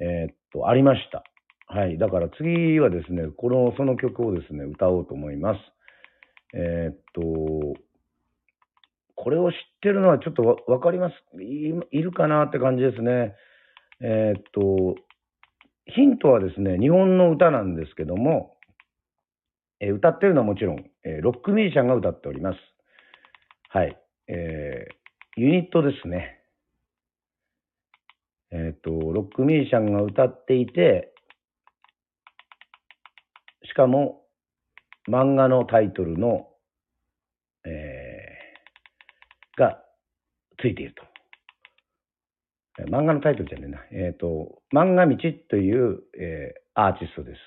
[0.00, 1.24] えっ、と、ありました。
[1.66, 1.98] はい。
[1.98, 5.60] だから次はですね、この、その曲をですね、歌おうと思います。
[6.54, 7.20] えっ、と、
[9.16, 11.42] これを知ってるのはちょっとわわかります？
[11.42, 13.34] いいるかなって感じですね。
[14.00, 14.94] えっ、と、
[15.86, 18.54] ヒントはですね、日本の歌なんですけども、
[19.80, 22.58] え歌ってるのはもちろん、えーロックミュージシャンが歌っております。
[23.70, 23.98] はい。
[24.28, 24.98] えー
[25.40, 26.40] ユニットですね。
[28.50, 31.12] えっ、と、ロックミュージシャンが歌っていて、
[33.62, 34.22] しかも、
[35.08, 36.48] 漫画のタイトルの、
[37.64, 39.80] えーが
[40.60, 41.04] ついていると。
[42.90, 44.08] 漫画のタイトルじゃねえな。
[44.08, 45.16] えっ、と、漫画道
[45.50, 47.40] という、えーアーティストです。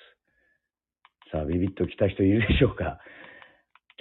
[1.30, 2.98] さあ、ビビッと来た人いるでしょうか。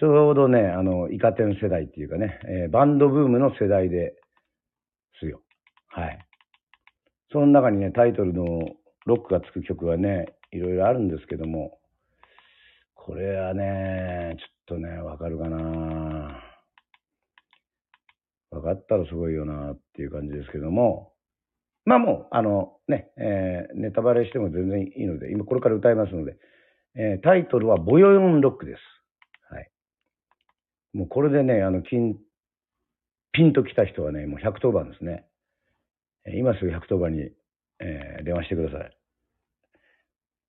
[0.02, 4.16] ちょうどね、あの、イカ天世代っていうかね、えーバンドブームの世代で
[5.20, 5.42] すよ。
[5.90, 6.28] はい。
[7.32, 8.44] その中にね、タイトルの
[9.06, 11.78] ロックがつく曲がね、いろいろあるんですけども、
[12.96, 16.42] これはね、ちょっとね、わかるかな
[18.50, 21.14] わかったらすごいよなっていう感じですけども、
[21.86, 26.38] まあもう、あのね、えーネタバレしても全然いいので、今これから歌いますので、
[26.96, 28.80] えータイトルはボヨヨンロックです。
[30.94, 32.18] もうこれでね、あの、金、
[33.32, 35.26] ピンと来た人はね、もう110番ですね。
[36.36, 37.32] 今すぐ110番に、
[37.80, 38.98] えー電話してください。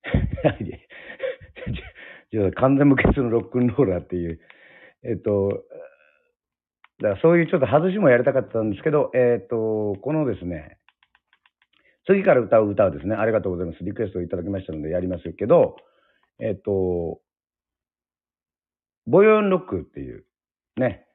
[2.55, 4.39] 完全無欠のロックンローラーっていう、
[5.03, 5.65] えっと、
[6.99, 10.77] だからそういうちょっと外しもやりたかったんですけど、えっと、このですね、
[12.05, 13.83] 次から歌う歌はですね、ありがとうございます。
[13.83, 15.77] リクエストをいただきましたのでやりますけど、
[16.39, 17.21] えっと、
[19.05, 20.25] ボヨンロックっていう、
[20.77, 21.05] ね、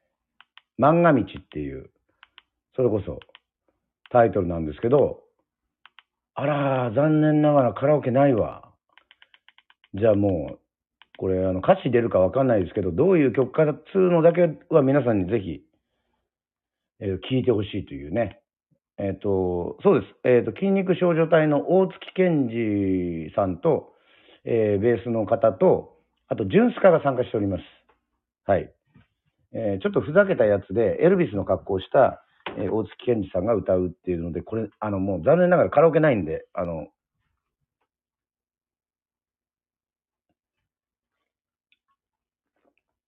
[0.79, 1.89] 漫画道っていう、
[2.75, 3.19] それこそ
[4.11, 5.21] タイトルなんですけど、
[6.35, 8.71] あら、残念ながらカラオケないわ。
[9.93, 10.59] じゃあもう、
[11.17, 15.61] これあの歌詞出るかわかんないですけど、どういう曲かっつうのだけは皆さんにぜひ、
[17.01, 18.39] えー聞いてほしいというね。
[18.97, 20.13] えっ、と、そうです。
[20.23, 23.93] えっ、と、筋肉少女隊の大月健二さんと、
[24.45, 25.97] えーベースの方と、
[26.29, 27.63] あと、ジュンスカが参加しております。
[28.45, 28.71] はい。
[29.53, 32.23] えーちょっとふざけたやつで、エルビスの格好をした、
[32.57, 36.87] えー大月健二さんが歌うっていうので、これ、あの、もう残念ながらカラオケないんで、あの、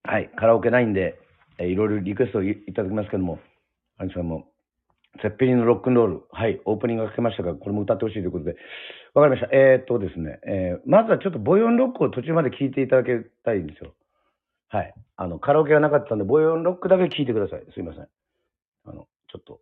[0.04, 1.19] はい、カラオケないんで、
[1.60, 3.39] えーいろいろリクエストいただきますけども、
[3.97, 4.47] 兄さんも、
[5.21, 8.56] セッペリンのロックンロール、はい、オープニングがかけましたが、これも歌ってほしいということで、
[9.13, 9.56] わかりました。
[9.56, 13.10] えーっとですね、えーまずはちょっとボヨンロックを途中まで聞いていただき
[13.43, 13.93] たいんですよ。
[14.71, 14.93] はい。
[15.17, 17.65] あの、カラオケがなかったんで、ボヨンロックだけ聴いてください。
[17.73, 18.07] すいません。
[18.86, 19.60] あの、ちょっと、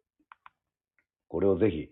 [1.29, 1.89] これをぜひ。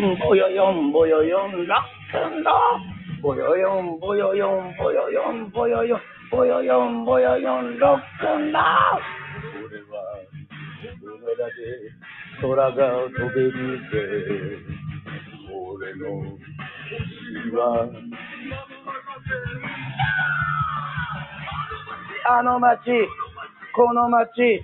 [0.00, 8.62] ン、ボヨヨン、ボヨヨン、ラックンローボヨヨン、ボヨヨン、ボヨヨン、ボヨヨン、ボヨヨン、ボヨヨン、ロックンロー
[9.60, 10.24] 俺は、
[11.02, 11.52] 海だで
[12.40, 14.80] 空が飛べるぜ。
[15.52, 17.88] 俺の星は、
[22.26, 22.80] あの街、
[23.74, 24.62] この街、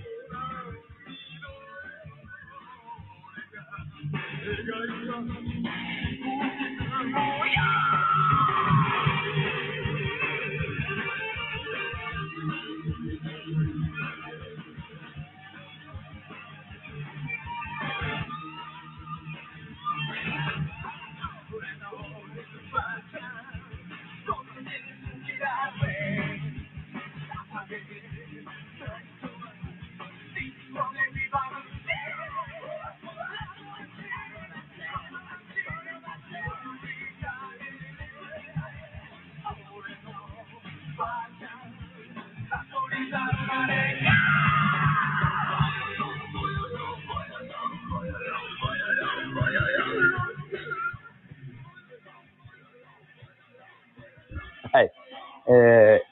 [55.46, 55.58] はい。
[55.58, 56.02] え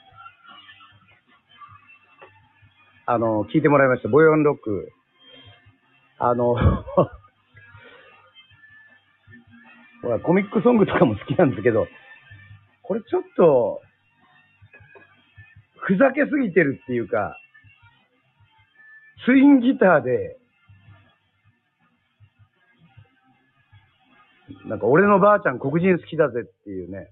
[3.06, 4.08] あの、聞いてもらいました。
[4.08, 4.90] ボヨンロック。
[6.18, 6.54] あの、
[10.00, 11.86] ほら、コミックソングとかも好きなんですけど、
[12.82, 13.82] これちょっと、
[15.80, 17.38] ふざけすぎてるっていうか、
[19.26, 20.38] ツインギターで、
[24.66, 27.10] なんか俺のばあちゃん黒人好きだぜっていうね、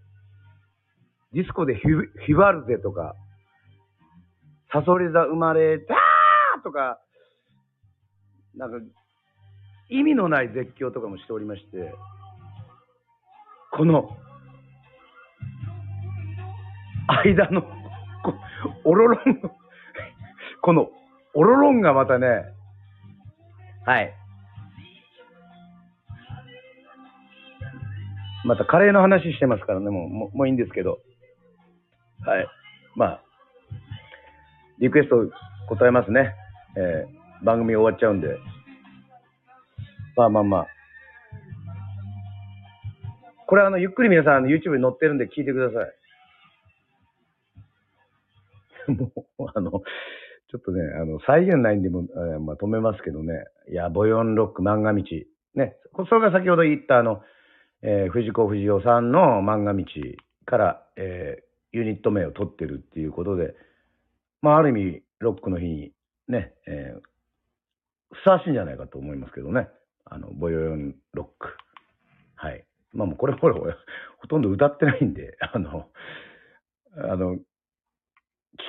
[1.33, 3.15] ディスコでヒュヒバルゼとか、
[4.73, 7.01] サソリ座生まれたーとか、
[8.55, 8.77] なんか、
[9.89, 11.95] 意味のない絶叫とかもしておりまして、
[13.73, 14.17] この、
[17.25, 17.69] 間の、こ
[18.85, 19.21] オロロン、
[20.61, 20.91] この、
[21.35, 22.27] オロロンがまたね、
[23.87, 24.15] はい。
[28.45, 30.99] またカレーの話してますからね、もうもういいんですけど。
[32.25, 32.47] はい。
[32.95, 33.23] まあ、
[34.79, 35.17] リクエスト
[35.69, 36.35] 答えますね。
[36.77, 38.39] えー番組終わっちゃうんで。
[40.17, 40.67] まあまあまあ。
[43.49, 45.85] これあの、ゆっくり皆さん YouTube に載ってるんで聞いてくださ
[48.87, 48.93] い。
[48.97, 53.45] もう、あの、ちょっとね、あの、再現ないんでも、えーまあ止めますけどね。
[53.69, 55.03] いや、ボヨンロック漫画道。
[55.57, 55.77] ね。
[56.09, 57.23] それが先ほど言ったあの、
[57.83, 59.85] えー藤子不二雄さんの漫画道
[60.47, 63.55] から、えーユニット名を取ってるっていうことで、
[64.43, 65.93] まあ、ある意味、ロックの日に
[66.29, 67.13] ね、えー
[68.13, 69.69] ふさわしいんじゃないかと思いますけどね。
[70.05, 71.49] あの、ボヨヨンロック。
[72.37, 72.65] はい。
[72.93, 73.57] まあもうこれほら、
[74.19, 75.89] ほとんど歌ってないんで、あの、
[76.97, 77.39] あの、聞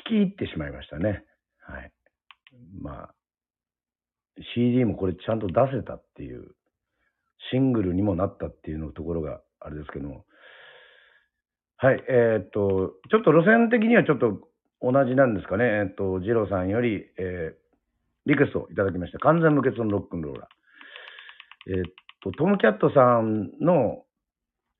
[0.08, 1.26] き入ってしまいましたね。
[1.60, 1.92] はい。
[2.82, 3.16] まあ、
[4.56, 6.56] CD もこれちゃんと出せたっていう、
[7.52, 10.26] シングルにもなったっていうのところがあれですけども、
[11.84, 14.40] はい、えーっと、ちょっと路線的にはちょっと
[14.82, 15.66] 同じなんですかね。
[15.66, 17.64] えーっと、ジローさんより、えー
[18.26, 19.20] リクエストをいただきました。
[19.20, 21.74] 完全無欠のロックンローラー。
[21.78, 21.92] えーっ
[22.24, 24.06] と、トムキャットさんの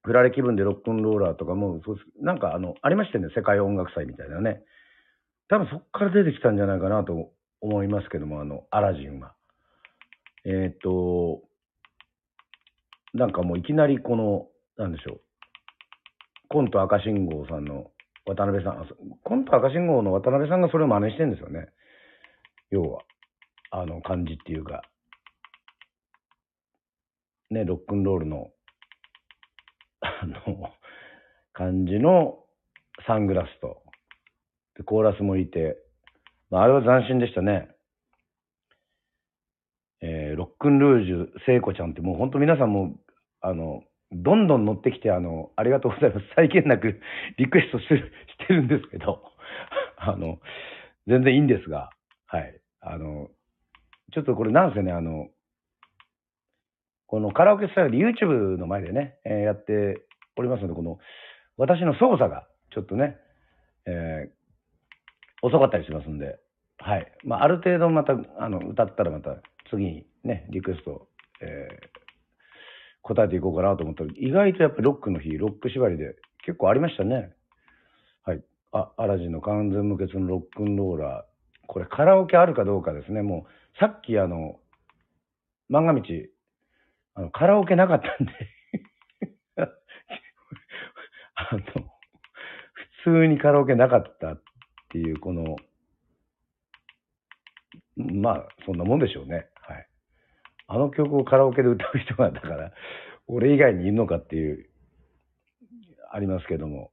[0.04, 3.34] 振られ気分でロックンローラーとかも、そうなんかあの、ありましたよね。
[3.36, 4.62] 世界音楽祭みたいなね。
[5.50, 9.34] 多分そこから出てきたんじゃないかなと思いますけども、あの、アラジンは。
[10.46, 11.42] えっと、
[13.14, 14.48] なんかもういきなりこの、
[14.78, 15.22] なんでしょう。
[16.54, 17.92] コント赤信号さんの
[18.26, 18.88] 渡辺さん、
[19.24, 21.68] コント赤信号の渡辺さんがそれを真似してるんですよね。
[22.70, 23.02] 要は、
[23.72, 24.84] あの感じっていうか、
[27.50, 28.52] ね、ロックンロールの、
[30.02, 30.72] あの、
[31.52, 32.40] 感じの。
[33.08, 33.82] サングラスと、
[34.78, 35.78] でコーラスもいて、
[36.50, 37.70] まあ、あれは斬新でしたね。
[40.02, 42.96] えーロックンルージュ聖子ちゃんってもう本当皆さんも
[43.40, 43.84] あの
[44.14, 47.00] どんどん乗ってきてあのありがとうございます際限なく
[47.38, 49.24] リクエストするしてるんですけど
[49.98, 50.40] あの
[51.08, 51.90] 全然いいんですが
[52.28, 53.30] はいあの
[54.12, 55.30] ちょっとこれなんせねあの
[57.08, 60.02] このカラオケスタイルで YouTube の前でね、えーやって
[60.36, 60.98] おりますのでこの
[61.58, 63.18] 私の操作がちょっとね、
[63.86, 64.44] えー
[65.44, 66.40] 遅かったりしますんで、
[66.78, 67.12] はい。
[67.24, 69.36] まあ、ある程度また、あの、歌ったらまた
[69.70, 71.08] 次にね、リクエスト、
[71.42, 72.03] えー
[73.04, 77.34] 答えていこうかなと思ったら、意外とやっぱりロックの日、ロック縛りで結構ありましたね。
[78.24, 78.42] はい。
[78.72, 81.68] あ、アラジンの完全無欠のロックンローラー。
[81.68, 83.22] これカラオケあるかどうかですね。
[83.22, 83.46] も
[83.76, 84.60] う、さっきあの、
[85.70, 86.02] 漫画道、
[87.16, 88.34] あの、カラオケなかったんで、
[91.36, 91.62] あの、
[93.04, 94.42] 普通にカラオケなかったっ
[94.90, 95.58] ていう、この、
[97.98, 99.48] まあ、そんなもんでしょうね。
[100.68, 102.72] あの曲をカラオケで歌う人が、だから、
[103.28, 104.70] 俺以外にいるのかっていう、
[106.12, 106.92] ありますけども。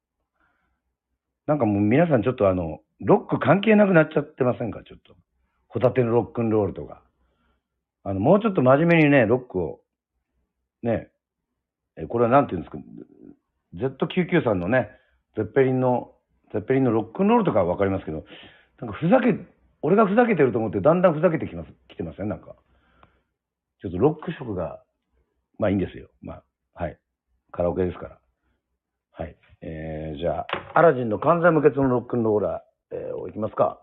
[1.46, 4.82] なんかもう皆さんちょっとあの、ロック関係なくなっちゃってませんか？
[4.82, 5.14] ちょっと。
[5.68, 7.02] ホタテのロックンロールとか。
[8.02, 9.80] あの、もうちょっと真面目にね、ロックを、
[10.82, 11.08] ね、
[11.96, 12.78] えこれはなんていうんですか、
[13.74, 14.90] Z99 さんのね、
[15.36, 16.12] ゼッペリンの、
[16.52, 18.24] ゼッペリンのロックンロールとかはわかりますけど、
[18.80, 19.34] なんかふざけ、
[19.82, 22.28] 俺がふざけてると思ってだんだんふざけてきます、来てません？
[22.28, 22.56] なんか。
[23.80, 24.82] ちょっとロック色が、
[25.58, 26.08] まあいいんですよ。
[26.20, 26.42] まあ、
[26.74, 26.98] はい。
[27.50, 28.18] カラオケですから。
[29.12, 29.36] はい。
[29.62, 33.80] えー、じゃあ、アラジンの完全無欠のロックンローラー、えー、をいきますか。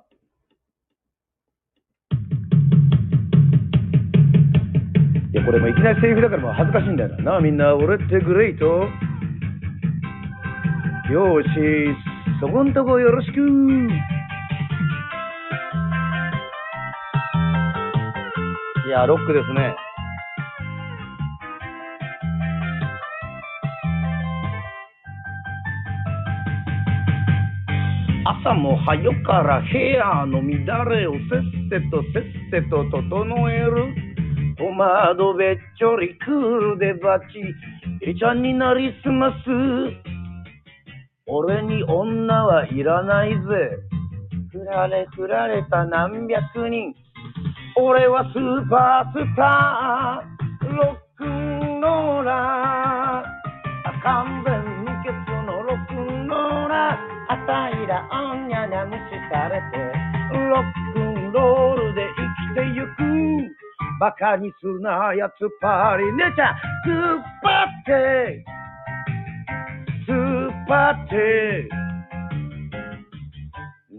[5.33, 7.17] いや、これもいきなりセリフだからもう恥ずかしいんだよな。
[7.31, 8.65] なあ、みんな、俺ってグレイト。
[11.11, 11.47] よーし、
[12.39, 13.39] そこんとこよろしく。
[18.87, 19.75] いや、ロックですね。
[28.47, 31.21] 朝も早から部屋の乱れをせっ
[31.69, 33.93] せとせっせと整える。
[34.61, 36.33] お窓べっちょりクー
[36.75, 37.25] ルでバチ、
[38.01, 39.35] えちゃんになりすます。
[41.27, 43.35] 俺に女はいらないぜ。
[44.53, 46.95] 振られ振られた何百人。
[47.75, 50.73] 俺はスーパースター。
[50.73, 53.37] ロックンローラー。
[54.07, 54.56] 勘弁無欠
[57.29, 59.01] あたいらおんにゃにゃ無視
[59.31, 59.77] されて。
[60.33, 60.63] ロッ
[60.93, 62.21] クンロールで生
[62.53, 62.97] きてゆく。
[63.99, 66.55] バカにすなやつパリ姉ちゃん、
[66.85, 68.47] スーパーテー
[70.05, 71.15] スーパーテ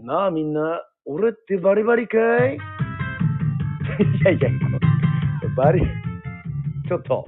[0.03, 2.55] ーなあみんな、俺ってバリバリかい？
[2.55, 2.59] い
[4.23, 4.49] やいや、
[5.57, 5.81] バリ、
[6.87, 7.25] ちょっと。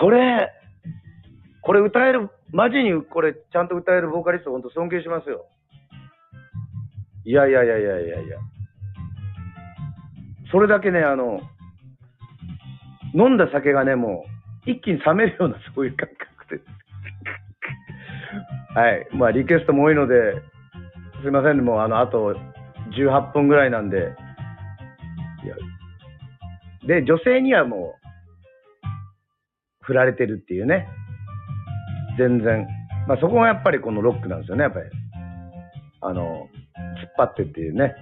[0.00, 0.50] これ、
[1.60, 5.46] これ歌える、マジにこれちゃんと歌えるボーカリスト、ほんと尊敬しますよ。
[7.24, 8.38] いやいやいやいやいやいや。
[10.50, 11.40] それだけね、あの、
[13.14, 14.26] 飲んだ酒がね、も
[14.66, 16.62] う、一気に冷めるような、そういう感覚で。
[18.78, 19.08] はい。
[19.12, 20.34] まあ、リクエストも多いので、
[21.22, 22.36] すいません、もう、あの、あと
[22.90, 24.14] 18分ぐらいなんで。
[25.42, 25.56] いや。
[26.86, 28.02] で、女性にはもう、
[29.80, 30.86] 振られてるっていうね。
[32.18, 32.66] 全然。
[33.08, 34.90] まあ、そこがやっぱりこのロックなんですよね、やっぱり。
[36.00, 36.48] あの、
[37.02, 37.94] 突っ張ってっていうね。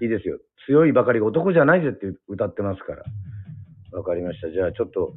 [0.00, 0.38] いいですよ。
[0.66, 3.04] 強いばかりが男じゃないぜって歌ってますから。
[3.92, 4.50] わかりました。
[4.50, 5.14] じゃあちょっと、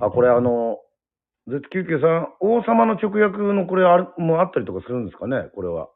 [0.00, 0.78] あ、これあの、
[1.48, 5.88] Z99 さん、王様の直訳のこれある、もあったりとかするんですかね、これは。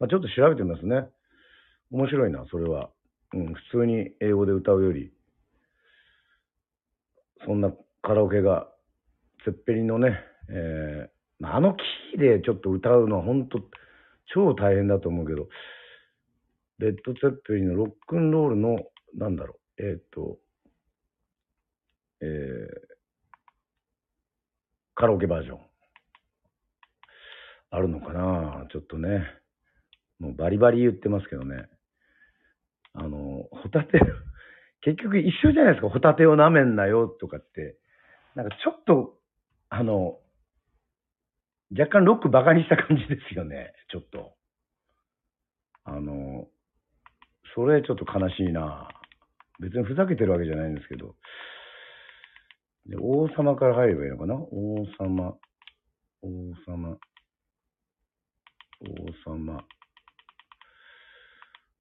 [0.00, 1.08] まあ、ちょっと調べてみますね。
[1.90, 2.90] 面白いな、それは。
[3.32, 5.12] うん、普通に英語で歌うより、
[7.46, 7.72] そんな
[8.02, 8.68] カラオケが、
[9.44, 13.60] ツェッペリのね、えー、あのキーでちょっと歌うのは本当、
[14.26, 15.48] 超大変だと思うけど、
[16.78, 18.78] レッド・ツェッペリのロックンロールの、
[19.14, 20.38] なんだろう、えっ、ー、と、
[22.20, 22.94] えー、
[24.94, 25.58] カラオケバージョン。
[27.70, 29.24] あるのかなちょっとね。
[30.20, 31.68] もうバリバリ言ってますけどね。
[32.92, 34.00] あの、ホタテ、
[34.80, 35.90] 結局一緒じゃないですか。
[35.90, 37.76] ホタテを舐めんなよとかって。
[38.36, 39.18] なんかちょっと、
[39.70, 40.18] あの、
[41.76, 43.72] 若干ロックバカにした感じですよね。
[43.90, 44.34] ちょっと。
[45.84, 46.46] あの、
[47.54, 48.88] それちょっと悲しいな。
[49.60, 51.14] 別にふざけてるわけじゃないんですけど。
[52.86, 54.34] で、王様から入ればいいのかな？
[54.34, 55.36] 王様、
[56.22, 56.28] 王
[56.66, 56.98] 様、
[58.80, 59.64] 王様。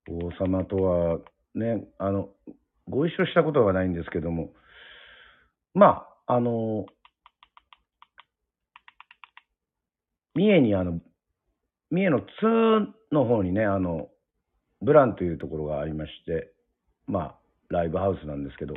[0.10, 1.20] 王様とは、
[1.56, 2.30] ね、あの、
[2.90, 4.54] ご一緒したことはないんですけども、
[5.74, 6.86] まあ、あの、
[10.36, 11.00] 三重にあの、
[11.92, 12.26] 三重の通
[13.12, 14.10] の方にね、あの、
[14.82, 16.54] ブランというところがありまして、
[17.08, 17.36] まあ、
[17.70, 18.74] ライブハウスなんですけど、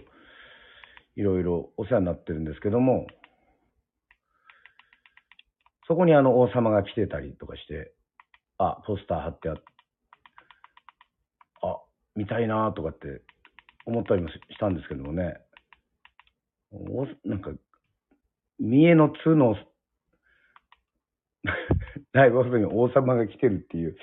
[1.16, 3.06] いろいろお世話になってるんですけども、
[5.88, 7.92] そこにあの王様が来てたりとかして、
[8.58, 9.56] あ、ポスター貼ってあっ、
[11.62, 11.80] あ、
[12.14, 13.22] 見たいなとかって
[13.86, 15.38] 思ったりもしたんですけどもね、
[16.72, 17.50] おなんか、
[18.58, 19.54] 三重の通の
[22.12, 23.96] ライブハウスに王様が来てるっていう、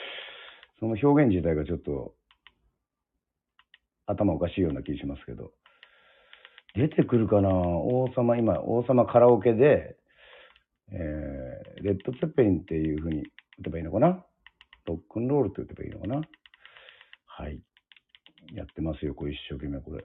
[0.79, 2.13] その表現自体がちょっと
[4.05, 5.51] 頭おかしいような気しますけど。
[6.75, 7.49] 出てくるかな？
[7.49, 9.95] 王様、今、王様カラオケで、
[10.91, 13.23] えー、レッド・ツェッペリンっていうふうに
[13.59, 14.25] 打てばいいのかな？
[14.87, 16.21] ロックンロールって打てばいいのかな？
[17.27, 17.61] はい。
[18.55, 20.03] やってますよ、これ一生懸命これ。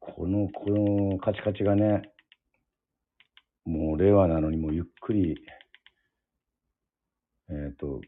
[0.00, 2.02] この、このカチカチがね、
[3.68, 5.36] もう令和なのにもうゆっくり、
[7.50, 8.00] えっ、ー、と、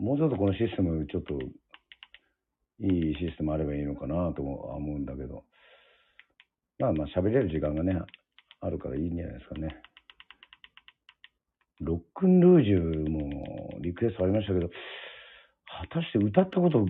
[0.00, 1.34] もうちょっとこのシステムちょっと
[2.80, 5.44] いいシステムあればいいのかなと思うんだけど、
[6.78, 8.00] まあまあ喋れる時間がね、
[8.60, 9.76] あるからいいんじゃないですかね。
[11.80, 14.68] ロックンルージュもリクエストありましたけど、
[15.90, 16.86] 果たして歌ったこと、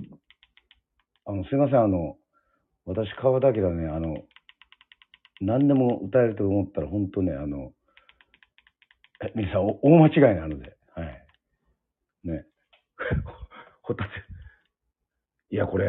[1.26, 2.16] あの、すいません、あの、
[2.86, 4.22] 私、川田明ね、あの、
[5.40, 7.72] 何でも歌えると思ったら、本当ね、あの、
[9.22, 11.26] え、皆さん、大間違いなので、はい。
[12.24, 12.44] ね。
[13.82, 14.10] ホタテ、
[15.50, 15.86] いや、これ、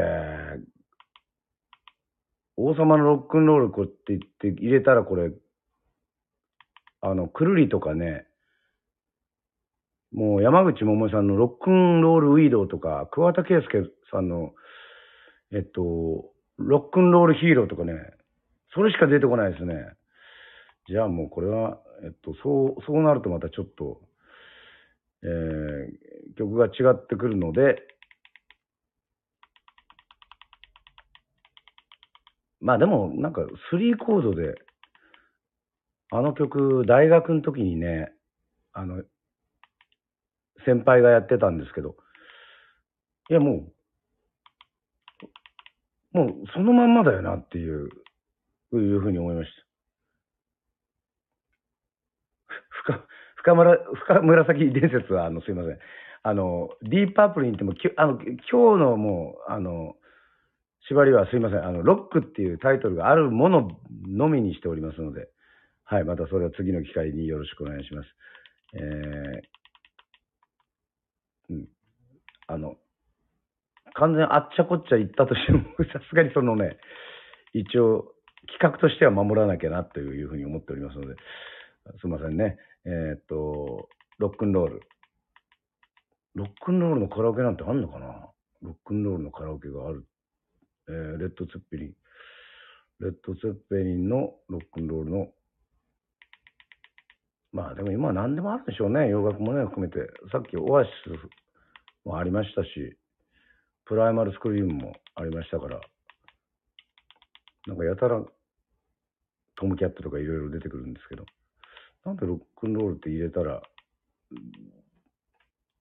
[2.58, 5.32] 王様のロックンロールこうって言って入れたらこれ、
[7.02, 8.26] あの、くるりとかね、
[10.12, 14.54] もう山口百恵さんのロックンロールウィードとか、桑田佳祐さんの、
[15.54, 17.94] えっと、ロックンロールヒーローとかね、
[18.74, 19.74] それしか出てこないですね。
[20.88, 24.02] じゃあもうこれは、えっと、そう、そうなるとまたちょっと、
[25.24, 27.82] えー、曲が違ってくるので、
[32.62, 33.42] まあでも、なんか、
[33.72, 34.56] 3コードで、
[36.12, 38.12] あの曲、大学の時にね、
[38.74, 39.04] あの、
[40.66, 41.96] 先輩がやってたんですけど、
[43.30, 43.72] いやも
[46.14, 47.90] う、もうそのまんまだよなっていう、
[48.72, 49.70] というふうに思いました。
[52.70, 55.78] 深、深村、深紫伝説は、あの、すいません。
[56.24, 59.96] あの、ディープアプリに行っても、きあの、今日のもう、あの、
[60.88, 61.66] 縛りはすいません。
[61.66, 63.70] あの、ロックっていうタイトルがあるもの
[64.08, 65.30] のみにしておりますので、
[65.84, 68.08] はい、またそれは次の機会によろしくお願いします。
[68.74, 71.68] えー、うん。
[72.48, 72.76] あの、
[73.94, 76.78] 完全あっちゃこっちゃ言ったとしても、 さすがにそのね、
[77.54, 78.14] 一応、
[78.48, 81.16] 企画としては守らなきゃなというふうに思っておりますので、
[82.02, 82.58] すいませんね。
[82.86, 84.82] えー、っと、ロックンロール。
[86.36, 88.30] ロックンロールのカラオケなんてあんのかな？
[88.62, 90.06] ロックンロールのカラオケがある。
[90.88, 91.94] えー、レッド・ツッペリン。
[93.00, 95.28] レッド・ツッペリンのロックンロールの
[97.52, 99.10] まあでも今は何でもあるでしょうね。
[99.10, 100.00] 洋楽もね、含めて。
[100.32, 101.10] さっきオアシス
[102.06, 102.96] もありましたし、
[103.86, 105.82] プライマルスクリームもありましたから、
[107.68, 108.22] なんかやたら
[109.56, 111.26] トムキャットとかいろいろ出てくるんですけど、
[112.06, 113.62] なんでロックンロールって入れたら、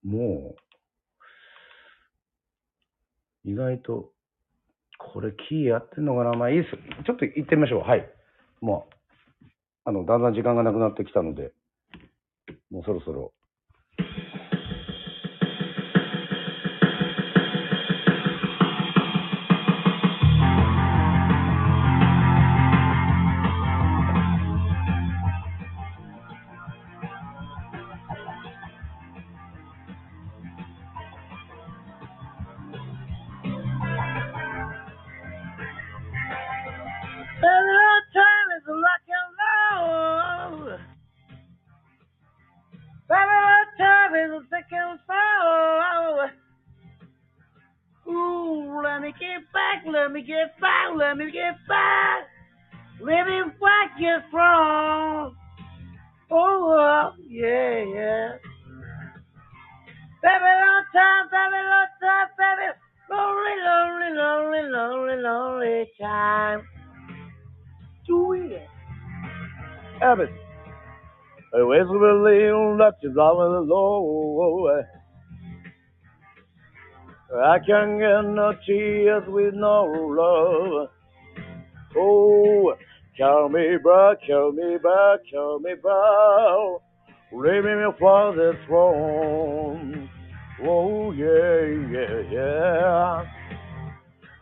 [0.04, 0.56] も
[3.44, 4.12] う、意外と、
[4.98, 6.32] これキーやってんのかな？
[6.32, 6.70] まあいいです。
[7.04, 7.80] ちょっと行ってみましょう。
[7.82, 8.10] はい。
[8.60, 9.46] もう、
[9.84, 11.52] あの、だんだん時間がなくなってきたので、
[12.70, 13.32] もうそろそろ。
[70.16, 74.86] Hey, where's the little lucky love the Lord?
[77.36, 80.88] I can't get no tears with no love.
[81.94, 82.74] Oh,
[83.18, 86.80] call me back, call me back, call me back.
[87.30, 90.08] Leave me for the throne.
[90.62, 93.37] Oh, yeah, yeah, yeah.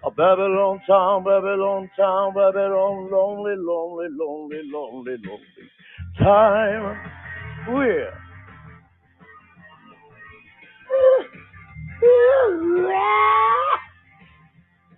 [0.06, 5.70] A Babylon town, Babylon town, Babylon, lonely, lonely, lonely, lonely, lonely
[6.18, 6.98] time.
[7.68, 8.14] Where?
[12.04, 13.80] Ooh, ah.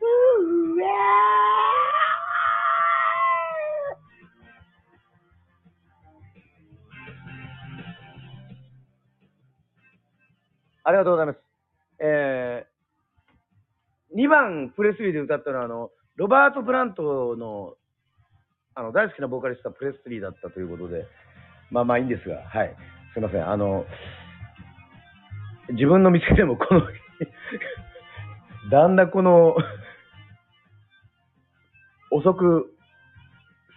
[0.03, 1.33] Ooh, ah.
[10.85, 11.39] ありがとうございます。
[11.99, 12.66] えー、
[14.16, 17.74] 2番プレスリーで歌ったのは、あの、ロバート・プラントの、
[18.74, 21.06] あの、大好きなボーカリストはプレスリーだったということで、
[21.70, 22.74] まあまあいいんですが、はい。
[23.12, 23.48] すいません。
[23.48, 23.84] あの、
[25.70, 26.82] 自分の店でもこの
[28.70, 29.56] だんだんこの
[32.10, 32.74] 遅く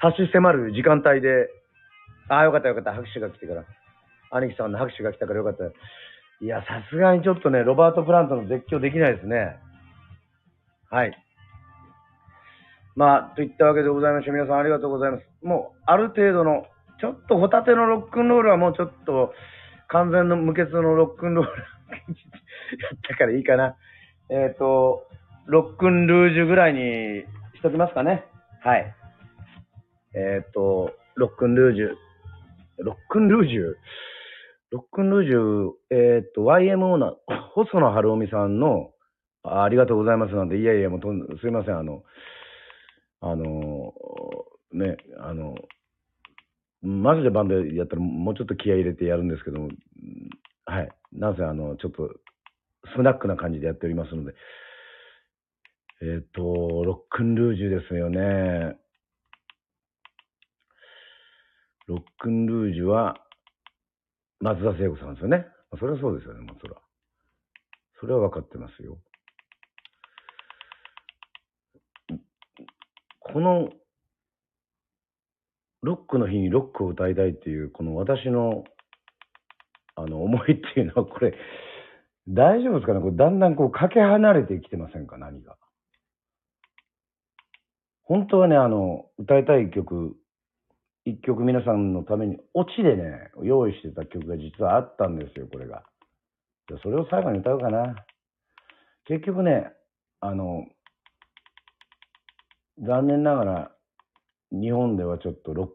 [0.02, 1.50] 差し迫る時間帯で、
[2.30, 3.66] ああ、よかったよかった、拍手が来てから、
[4.32, 5.66] 兄貴さんの拍手が来たからよかった。
[6.44, 9.60] いや、さすがにちょっとね、ロバート・プラントの絶叫できないですね。
[10.92, 11.18] はい。
[12.96, 15.24] まあ、といったわけでございまして、皆さんありがとうございます。
[15.42, 16.66] もう、ある程度の、
[17.00, 19.34] ちょっとホタテのロックンロールはもうちょっと、
[19.88, 23.78] 完全の無欠のロックンロール やったからいいかな。
[24.30, 25.08] えっ、ー、と、
[25.46, 27.22] ロックンルージュぐらいに
[27.56, 28.26] しときますかね。
[28.62, 28.94] はい。
[30.14, 31.96] えっ、ー、と、ロックンルージュ。
[32.80, 33.76] ロックンルージュ？
[34.72, 37.14] ロックンルージュ、えっ、ー、と、YMO な、
[37.54, 38.91] 細野晴臣さんの
[39.44, 42.04] あ、ありがとうございますなんで、いやいや、もうとん、すいません、あの、
[43.22, 43.94] あの、
[44.74, 45.56] ね、あの、
[46.82, 49.70] マジでバンドやったらもうちょっと気合入れてやるんですけども、
[50.66, 50.92] はい。
[51.14, 52.10] なぜあの、ちょっと、
[52.96, 54.34] スナックな感じでやっておりますので、
[56.02, 56.42] えっ、ー、と、
[56.84, 58.78] ロックンルージュですよね。
[61.88, 63.16] ロックンルージュは、
[64.40, 65.46] 松田聖子さんですよね。
[65.80, 66.82] それはそうですよね、もうそれは。
[68.00, 68.98] それは分かってますよ。
[73.22, 73.70] この、
[75.84, 78.64] ロックの日にロックを歌いたいっていう、この私の、
[79.96, 81.36] あの、思いっていうのは、 これ、
[82.28, 83.00] 大丈夫ですかね？
[83.00, 85.18] これ、だんだんこう、かけ離れてきてませんか？
[85.18, 85.58] 何が。
[88.04, 90.18] 本当はね、あの、歌いたい曲、
[91.06, 95.84] 一曲皆さんのために、オチでね、用意してた曲が実はあったんですよ、これが。
[96.84, 97.96] それを最後に歌うかな。
[99.06, 99.72] 結局ね、
[100.20, 100.66] あの、
[102.80, 103.72] 残念ながら、
[104.52, 105.74] 日本ではちょっとロック、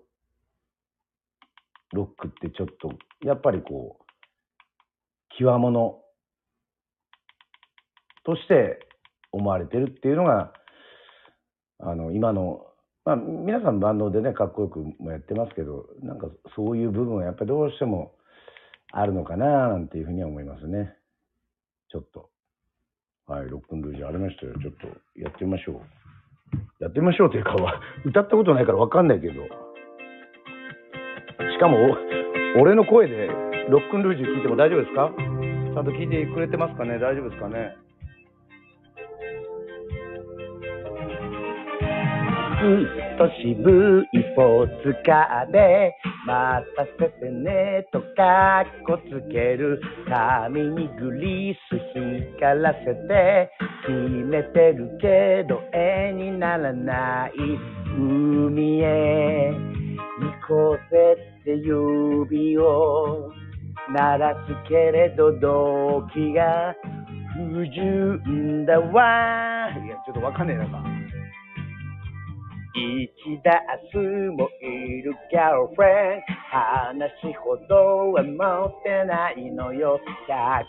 [1.92, 2.90] ロックってちょっと、
[3.24, 4.04] やっぱりこう、
[5.38, 6.02] 極物
[8.24, 8.80] として
[9.32, 10.52] 思われてるっていうのが、
[11.78, 12.66] あの、今の、
[13.04, 18.14] まあ、皆さんバンドでね、かっこよくもやってますけど、なんかそういう部分はやっぱりどうしても
[18.90, 20.96] あるのかななんていうふうには思いますね。
[21.88, 22.30] ちょっと。
[23.26, 24.54] はい、ロックンルージュありましたよ。
[24.60, 24.86] ちょっと
[25.20, 26.05] やってみましょう。
[26.80, 29.34] やってみましょうというかは、 歌ったことないからわかんないけど。
[31.52, 31.96] しかも、
[32.60, 33.28] 俺の声で
[33.68, 35.10] ロックンルージュ聞いても大丈夫ですか？
[35.16, 36.98] ちゃんと聞いてくれてますかね？
[36.98, 37.76] 大丈夫ですかね？
[42.56, 45.94] っと渋いポーツカーで
[46.26, 51.76] 待たせてねとかっこつける髪にグリス
[52.34, 53.50] 光らせて
[53.86, 57.32] 決めてるけど絵にならない
[57.98, 63.32] 海へ行こうぜって指を
[63.92, 66.74] 鳴らすけれど動機が
[67.36, 70.95] 不純だわいや、ちょっとわかんねえなか。
[72.76, 73.08] 一
[73.42, 73.56] ダー
[73.90, 73.96] ス
[74.36, 76.20] もいるギャルフレン
[76.52, 78.36] 話ほどは持
[78.68, 79.98] ってないのよ。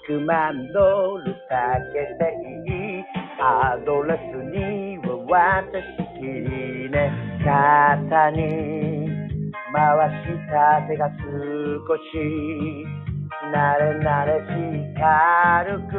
[0.08, 2.32] 100万ドルかけて
[2.72, 3.03] いい。
[3.41, 5.84] アドレスには私
[6.18, 7.12] きりね。
[7.43, 8.39] 肩に
[9.74, 11.20] 回した手が少
[11.97, 12.16] し
[13.53, 14.55] 慣れ慣れし
[14.95, 15.91] 軽く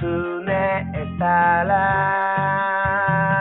[0.00, 0.02] す
[0.44, 0.82] ね
[1.20, 1.24] た
[1.62, 3.31] ら。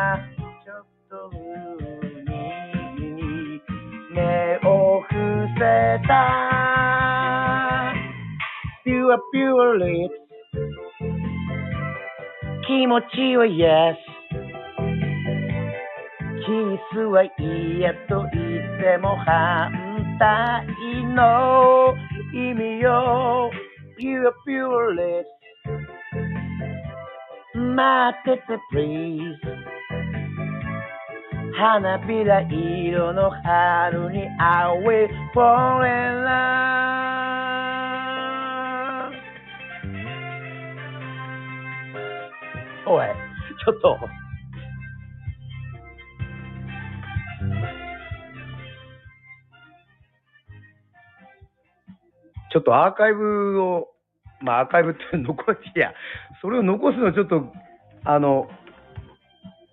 [5.58, 6.12] せた。
[8.84, 10.16] ピュアピュアリップ。
[12.68, 13.96] 気持ちは Yes。
[16.46, 16.52] キ
[16.94, 18.42] スはいいやと言
[18.78, 19.72] っても反
[20.20, 20.66] 対
[21.06, 21.96] の
[22.34, 23.52] 意味よ。
[23.98, 25.32] ピュアピュアリップ。
[27.60, 29.81] 待ってて、please。
[31.54, 36.82] 花びら色の春に I will fall in love
[42.88, 44.00] おい、ちょっと。
[52.52, 53.88] ちょっとアーカイブを、
[54.42, 55.94] まあアーカイブって残し、いや、
[56.42, 57.54] それを残すのちょっと、
[58.04, 58.50] あの、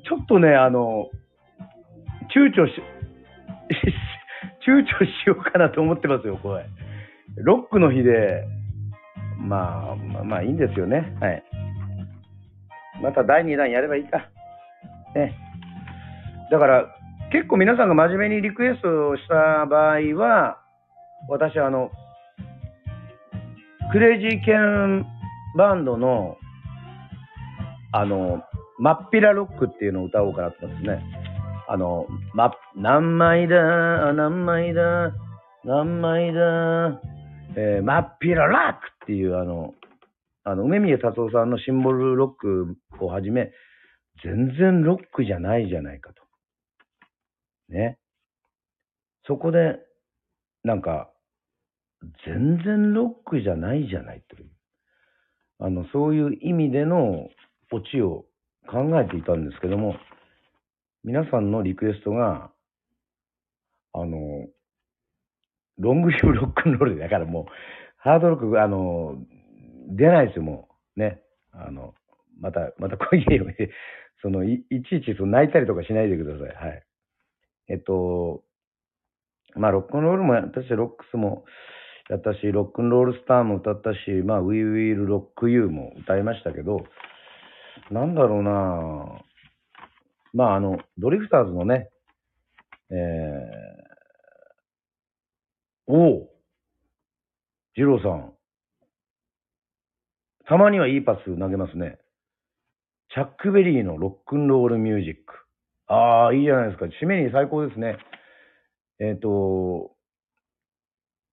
[0.08, 1.10] ちょっとね、あの、
[2.34, 2.82] 躊躇し、
[4.66, 6.66] 躊躇しようかなと思ってますよ、これ。
[7.36, 8.44] ロックの日で、
[9.38, 11.16] まあ、まあ、まあいいんですよね。
[11.20, 11.42] はい。
[13.02, 14.28] また第2弾やればいいか。
[15.14, 15.34] ね。
[16.50, 16.86] だから、
[17.30, 20.58] 結構皆さんが真面目にリクエストした場合は、
[21.28, 21.90] 私は、あの、
[23.92, 25.06] クレイジーケン
[25.56, 26.36] バンドの、
[27.92, 28.42] あの、
[28.78, 31.27] 真っ平ロックっていうのを歌おうかなと思ってますね。
[31.70, 35.12] あの、ま、何枚だ、何枚だ、
[35.64, 37.02] 何枚だ、
[37.56, 39.74] えー、真っ平ロックっていうあの、
[40.44, 43.52] あの、梅宮達夫さんのシンボルロックをはじめ、
[44.24, 46.22] 全然ロックじゃないじゃないかと。
[47.68, 47.98] ね。
[49.26, 49.78] そこで、
[50.64, 51.10] なんか、
[52.24, 54.48] 全然ロックじゃないじゃないという。
[55.58, 57.28] あの、そういう意味での
[57.72, 58.24] オチを
[58.66, 59.96] 考えていたんですけども、
[61.08, 62.50] 皆さんのリクエストが、
[63.94, 64.46] あの、
[65.78, 67.44] ロングリブロックンロールだからもう、
[67.96, 69.16] ハードロック、あの、
[69.88, 71.00] 出ないですよ、もう。
[71.00, 71.22] ね。
[71.52, 71.94] あの、
[72.38, 73.46] また、またこういうよ、
[74.20, 76.68] そのい、いちいちその泣いたりとかしないでください。
[76.68, 76.82] はい。
[77.68, 78.44] えっと、
[79.54, 81.46] まあ、ロックンロールもやったし、ロックスも
[82.10, 86.84] やったし、ロックンロールスターも歌ったし、まあ、We Will Rock You も歌いましたけど、
[87.90, 89.27] なんだろうなぁ
[90.32, 91.88] まあ、あの、ドリフターズのね、
[92.90, 92.94] え
[95.86, 96.30] おお。
[97.76, 98.32] 二郎さん。
[100.46, 101.98] たまにはいいパス投げますね。
[103.14, 105.34] チャックベリーのロックンロールミュージック。
[105.86, 106.86] ああ、いいじゃないですか。
[107.02, 107.96] 締めに最高ですね。
[109.00, 109.92] えっ、と、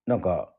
[0.07, 0.53] なんか、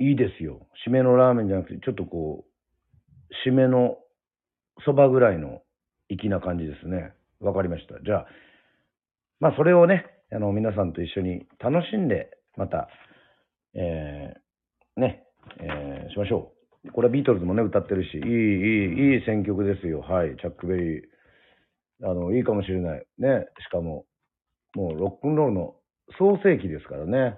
[0.00, 0.66] いいですよ。
[0.86, 3.98] 締めのラーメンじゃなくて、ちょっとこう、締めの
[4.84, 5.62] そばぐらいの
[6.08, 7.12] 粋な感じですね。
[7.40, 8.00] わかりました。
[8.02, 8.26] じゃあ、
[9.40, 12.88] まあ、それをね、あの、皆さんと一緒に楽しんで、また、
[13.74, 15.24] えー、ね、
[15.60, 16.52] えーしましょ
[16.84, 16.92] う。
[16.92, 20.00] これはビートルズもね、歌ってるし、いい、いい、いい選曲ですよ。
[20.00, 21.02] はい、チャックベリー。
[22.02, 23.06] あの、いいかもしれない。
[23.18, 24.04] ね、しかも、
[24.74, 25.74] もうロックンロールの
[26.18, 27.36] 創世期ですからね。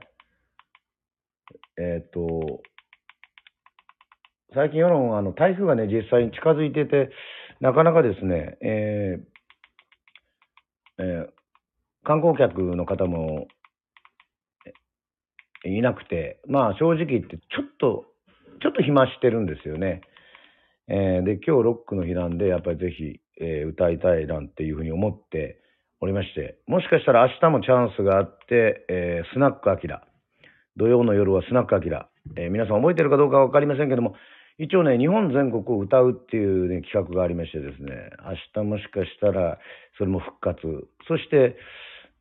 [1.78, 2.62] えーっと、
[4.52, 7.10] 最近世論、あの、台風がね、実際に近づいてて、
[7.60, 11.40] なかなかですね、えーえー
[12.02, 13.46] 観光客の方も
[15.66, 18.06] いなくて、まあ正直言って、ちょっと、
[18.62, 20.00] ちょっと暇してるんですよね。
[20.88, 25.60] えーで、今日ロックの日なんで、やっぱりぜひ、えー歌いたいなんていうふうに思って
[26.00, 30.02] おりまして、もしかしたら明日もチャンスがあって、えースナックアキラ。
[30.76, 32.08] 土曜の夜はスナックアキラ。
[32.36, 34.14] え皆さん覚えてるかどうかわかりませんけども、
[34.62, 38.10] 一応ね、日本全国を歌うっていう、ね、企画がありましてですね、
[38.54, 39.58] 明日もしかしたら
[39.96, 40.60] それも復活。
[41.08, 41.56] そして、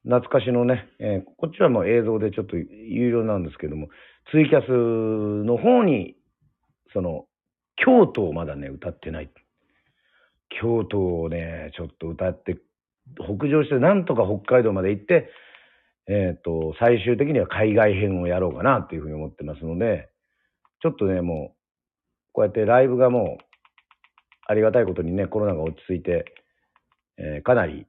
[0.04, 3.90] 懐かしのね、えーこっちはもう映像でちょっと有料なんですけども、
[4.32, 6.16] ツイキャスの方に、
[6.94, 7.26] その、
[7.76, 9.30] 京都をまだね、歌ってない。
[10.62, 12.58] 京都をね、ちょっと歌って、
[13.18, 15.30] 北上して、なんとか北海道まで行って、
[16.08, 20.10] えっ、と、最終的には海外編をやろうかなっていうふうに思ってますので、
[20.82, 21.59] ちょっとね、もう、
[22.34, 23.44] こうやってライブがもう、
[24.48, 26.26] ありがたいことにね、コロナが落ち着いて、
[27.18, 27.86] えーかなり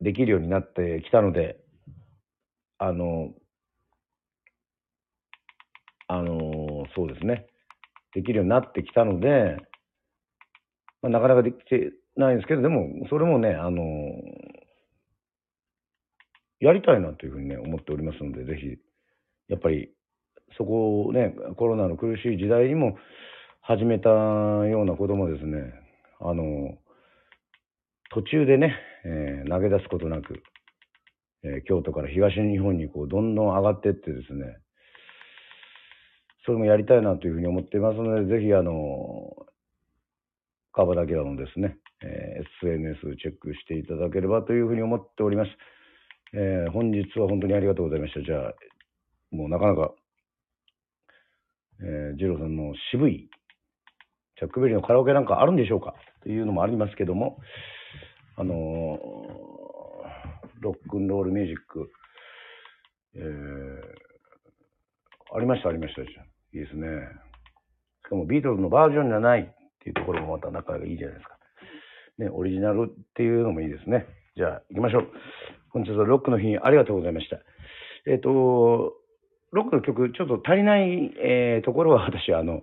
[0.00, 1.58] できるようになってきたので、
[2.78, 3.32] あの、
[6.06, 7.46] あの、そうですね、
[8.14, 9.56] できるようになってきたので、
[11.02, 13.82] まあ、なかなかできてないんですけど、でも、それもね、あの、
[16.60, 18.76] やりたいなというふうにね、思っておりますので、ぜひ、
[19.48, 19.90] やっぱり、
[20.56, 22.96] そこをね、コロナの苦しい時代にも
[23.68, 25.58] 始めたようなこともですね、
[26.20, 26.78] あの、
[28.14, 30.42] 途中でね、えー投げ出すことなく、
[31.44, 34.56] えー京都から東日本にこうどんどん上がってってですね、
[36.46, 39.36] それもやりたいなというふうに思っていますので、ぜひあの、
[40.72, 45.50] 川端明のですね、えー SNS チェックしていただければというふうに思っております。
[46.32, 48.22] えー本日は本当にありがとうございました。
[48.22, 48.54] じゃあ、
[49.30, 49.92] もうなかなか、
[51.82, 53.28] えー、ジローさんの渋い、
[54.38, 55.94] チャックベリーのカラオケなんかあるんでしょうか？
[56.22, 57.38] というのもありますけども、
[58.36, 58.98] あのー
[60.60, 61.90] ロックンロールミュージック、
[63.14, 63.24] えー
[65.36, 66.02] ありました、ありました。
[66.02, 66.08] いい
[66.58, 66.86] ですね。
[68.06, 69.44] しかもビートルズのバージョンじゃないっ
[69.82, 71.36] ていうところもまた仲がいいじゃないですか。
[72.18, 74.06] ね、オリジナルっていうのもいいですね。
[74.36, 75.08] じゃあ、行きましょう。
[75.70, 77.38] 本日はロックの日ありがとうございました。
[78.10, 78.94] えっ、と、
[79.52, 82.62] ロックの曲、ちょっと足りない、えーところは私、あの、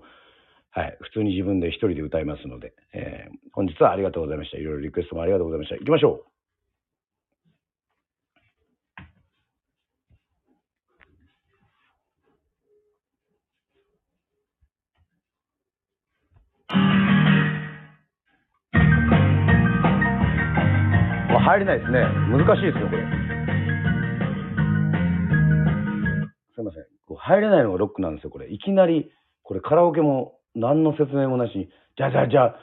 [0.76, 4.58] はい、普通に自分で一人で歌いますので、えー本日はありがとうございました。
[4.58, 5.78] いろいろリクエストもありがとうございました。
[5.78, 6.36] 行きましょう。
[21.40, 22.02] 入れないですね。
[22.30, 23.04] 難しいですよ、これ。
[26.54, 26.84] すいません。
[27.08, 28.52] こう入れないのがロックなんですよ、これ。
[28.52, 29.10] いきなり、
[29.44, 32.56] これカラオケも何の説明もなしに、じゃあじゃあじゃあ、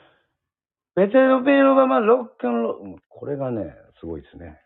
[0.97, 4.59] ベテロベロバマロックンロール、これがね、すごいですね。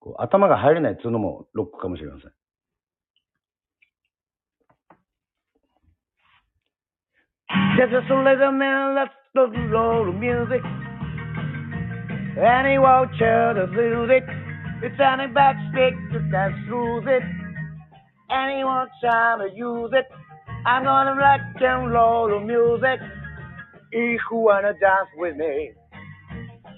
[0.00, 2.32] こう頭が入れないっていうのもロックかもしれません。
[7.78, 9.12] Just a little man, let's
[9.70, 10.62] roll music.
[12.36, 14.24] And he won't try to lose it.
[14.82, 17.22] It's on a back stick, you can't lose it.
[18.30, 20.06] And he won't try to use it.
[20.66, 23.00] I'm gonna rock and roll the music.
[23.92, 25.72] If you wanna dance with me.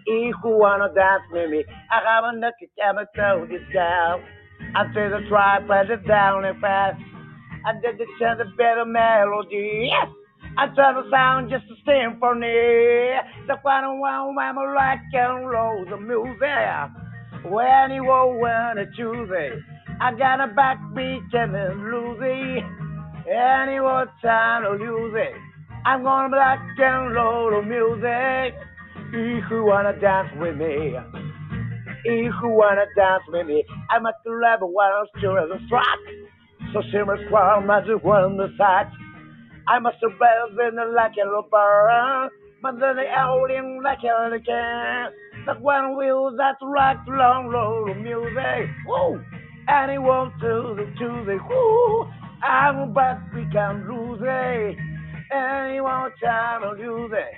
[0.06, 1.64] If you wanna dance with me.
[1.90, 4.22] I looked at camera to this down.
[4.74, 7.00] I say the try, press it down and fast.
[7.66, 9.90] I did the chant a better melody.
[10.58, 13.16] I turn the sound just a symphony.
[13.48, 17.50] The final one when I rock and roll the music.
[17.50, 19.58] When you wanna choose it,
[20.00, 22.89] I got a backbeat and a it.
[23.28, 25.34] Any more time to lose it.
[25.84, 28.54] I'm gonna rock and roll the music.
[29.12, 30.96] If you wanna dance with me.
[32.04, 35.60] If you wanna dance with me, I'm at the level while I'm still at the
[35.68, 36.00] track.
[36.72, 38.94] So shimmer squirm, magic one the sax.
[39.68, 42.30] I must have better than like a bar.
[42.62, 45.12] But then the outing like a can.
[45.46, 48.68] That one wheel that rock long roll of music.
[48.86, 49.22] Woo!
[49.68, 52.19] Anyone to the to the woo!
[52.42, 54.76] I'm back, we can lose it.
[55.32, 57.34] Anyone time to lose it.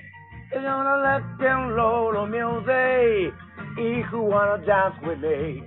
[0.53, 3.35] It's gonna let them roll the music.
[3.79, 5.65] If you wanna dance with me.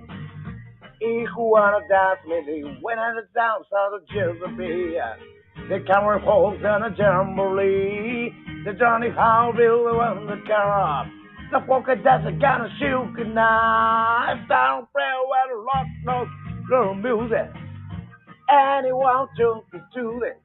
[1.02, 2.80] If you wanna dance with me.
[2.82, 5.02] When I dance out of Jezebel.
[5.70, 8.34] The camera folks and a jamboree.
[8.66, 11.08] The Johnny Howville and the carrot.
[11.52, 13.16] The polka dots are gonna shoot.
[14.48, 16.32] Down prayer where the rock notes
[16.70, 17.64] little music.
[18.50, 19.62] Anyone to
[19.96, 20.41] do it.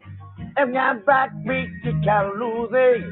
[0.57, 3.05] And got backbeat, you can't lose it.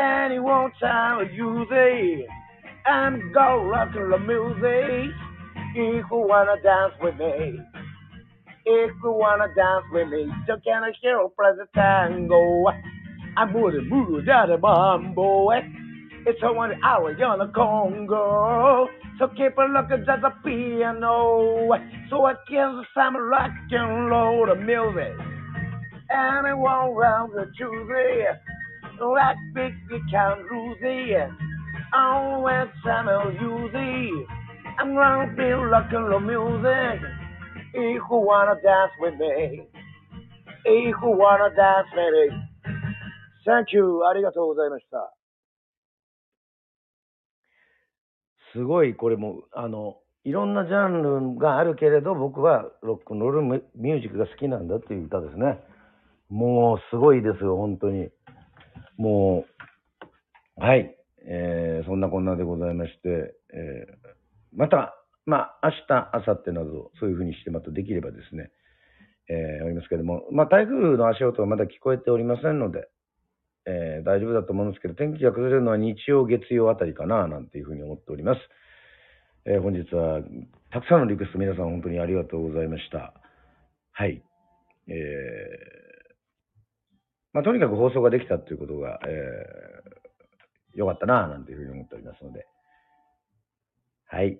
[0.00, 2.26] Anyone time to use it.
[2.86, 5.14] And go rock the music.
[5.76, 7.60] If you wanna dance with me.
[8.66, 12.66] If you wanna dance with me, you can hear play the tango.
[13.36, 15.50] I'm moving, moving, daddy mambo.
[16.27, 18.87] It's a one hour on the Congo.
[19.19, 21.69] So keep a looking at the piano.
[22.09, 25.13] So I can some rock and roll the music.
[26.09, 28.25] Anyone around the Tuesday.
[28.99, 31.29] Rock big, you can't lose it.
[31.93, 34.27] Always time to use it.
[34.79, 37.01] I'm gonna be rocking the music.
[37.73, 39.67] If you wanna dance with me.
[40.65, 42.45] If you wanna dance with me.
[43.45, 44.07] Thank you.
[44.07, 45.13] ありがとうございました。
[48.52, 55.60] すごい、これも、あの、いろんなジャンルがあるけれど、僕はロックンロールミュージックが好きなんだっていう歌ですね。
[56.28, 58.10] もう、すごいですよ、本当に。
[58.96, 59.44] も
[60.58, 60.96] う、はい。
[61.26, 64.10] えーそんなこんなでございまして、えー
[64.52, 64.96] また、
[65.26, 68.50] まあ、明日、明後日など、そういうふうにしてまたできればですね、
[69.28, 72.88] えーおりますけれども、まあ、台風の足音はまだ聞こえておりませんので、
[73.66, 78.40] えー大丈夫だと思うんですけど、天気が崩れるのは日曜、月曜あたりかな、なんていうふうに思っております。
[79.44, 80.20] えー本日は、
[80.70, 83.14] たくさんのリクエスト皆さん本当にありがとうございました。
[83.92, 84.22] はい。
[84.88, 84.94] えー
[87.32, 90.00] まあ、とにかく放送ができたということが、えー
[90.78, 92.46] よかったな、なんていうふうに思っておりますので。
[94.06, 94.38] はい。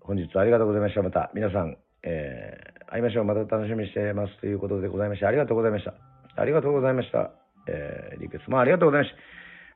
[0.00, 1.02] 本日はありがとうございました。
[1.02, 3.24] また皆さん、えー会いましょう。
[3.24, 5.94] また楽しみにしていますということでございまして、ありがとうございました。
[6.36, 7.41] ありがとうございました。
[7.68, 9.14] えーリクエストもありがとうございまし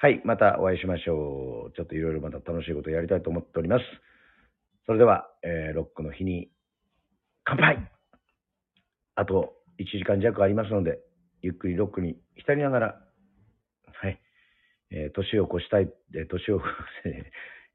[0.01, 0.07] た。
[0.07, 0.21] はい。
[0.25, 1.73] またお会いしましょう。
[1.73, 3.85] ちょっといろいろまた楽しいことをやりたいと思っております。
[4.87, 6.51] それでは、えーロックの日に
[7.45, 7.91] 乾杯
[9.15, 11.01] あと1時間弱ありますので、
[11.43, 13.01] ゆっくりロックに浸りながら、
[14.01, 14.21] はい。
[14.91, 16.61] えー年を越したい、えー年を、
[17.05, 17.31] え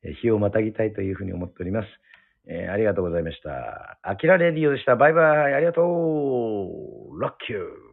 [0.10, 1.88] ー日をまたぎたいというふうに思っております。
[2.48, 4.00] えーありがとうございました。
[4.04, 4.96] アキラレディオでした。
[4.96, 5.54] バイバイ。
[5.54, 7.20] ありがとう。
[7.20, 7.91] ロッキュー。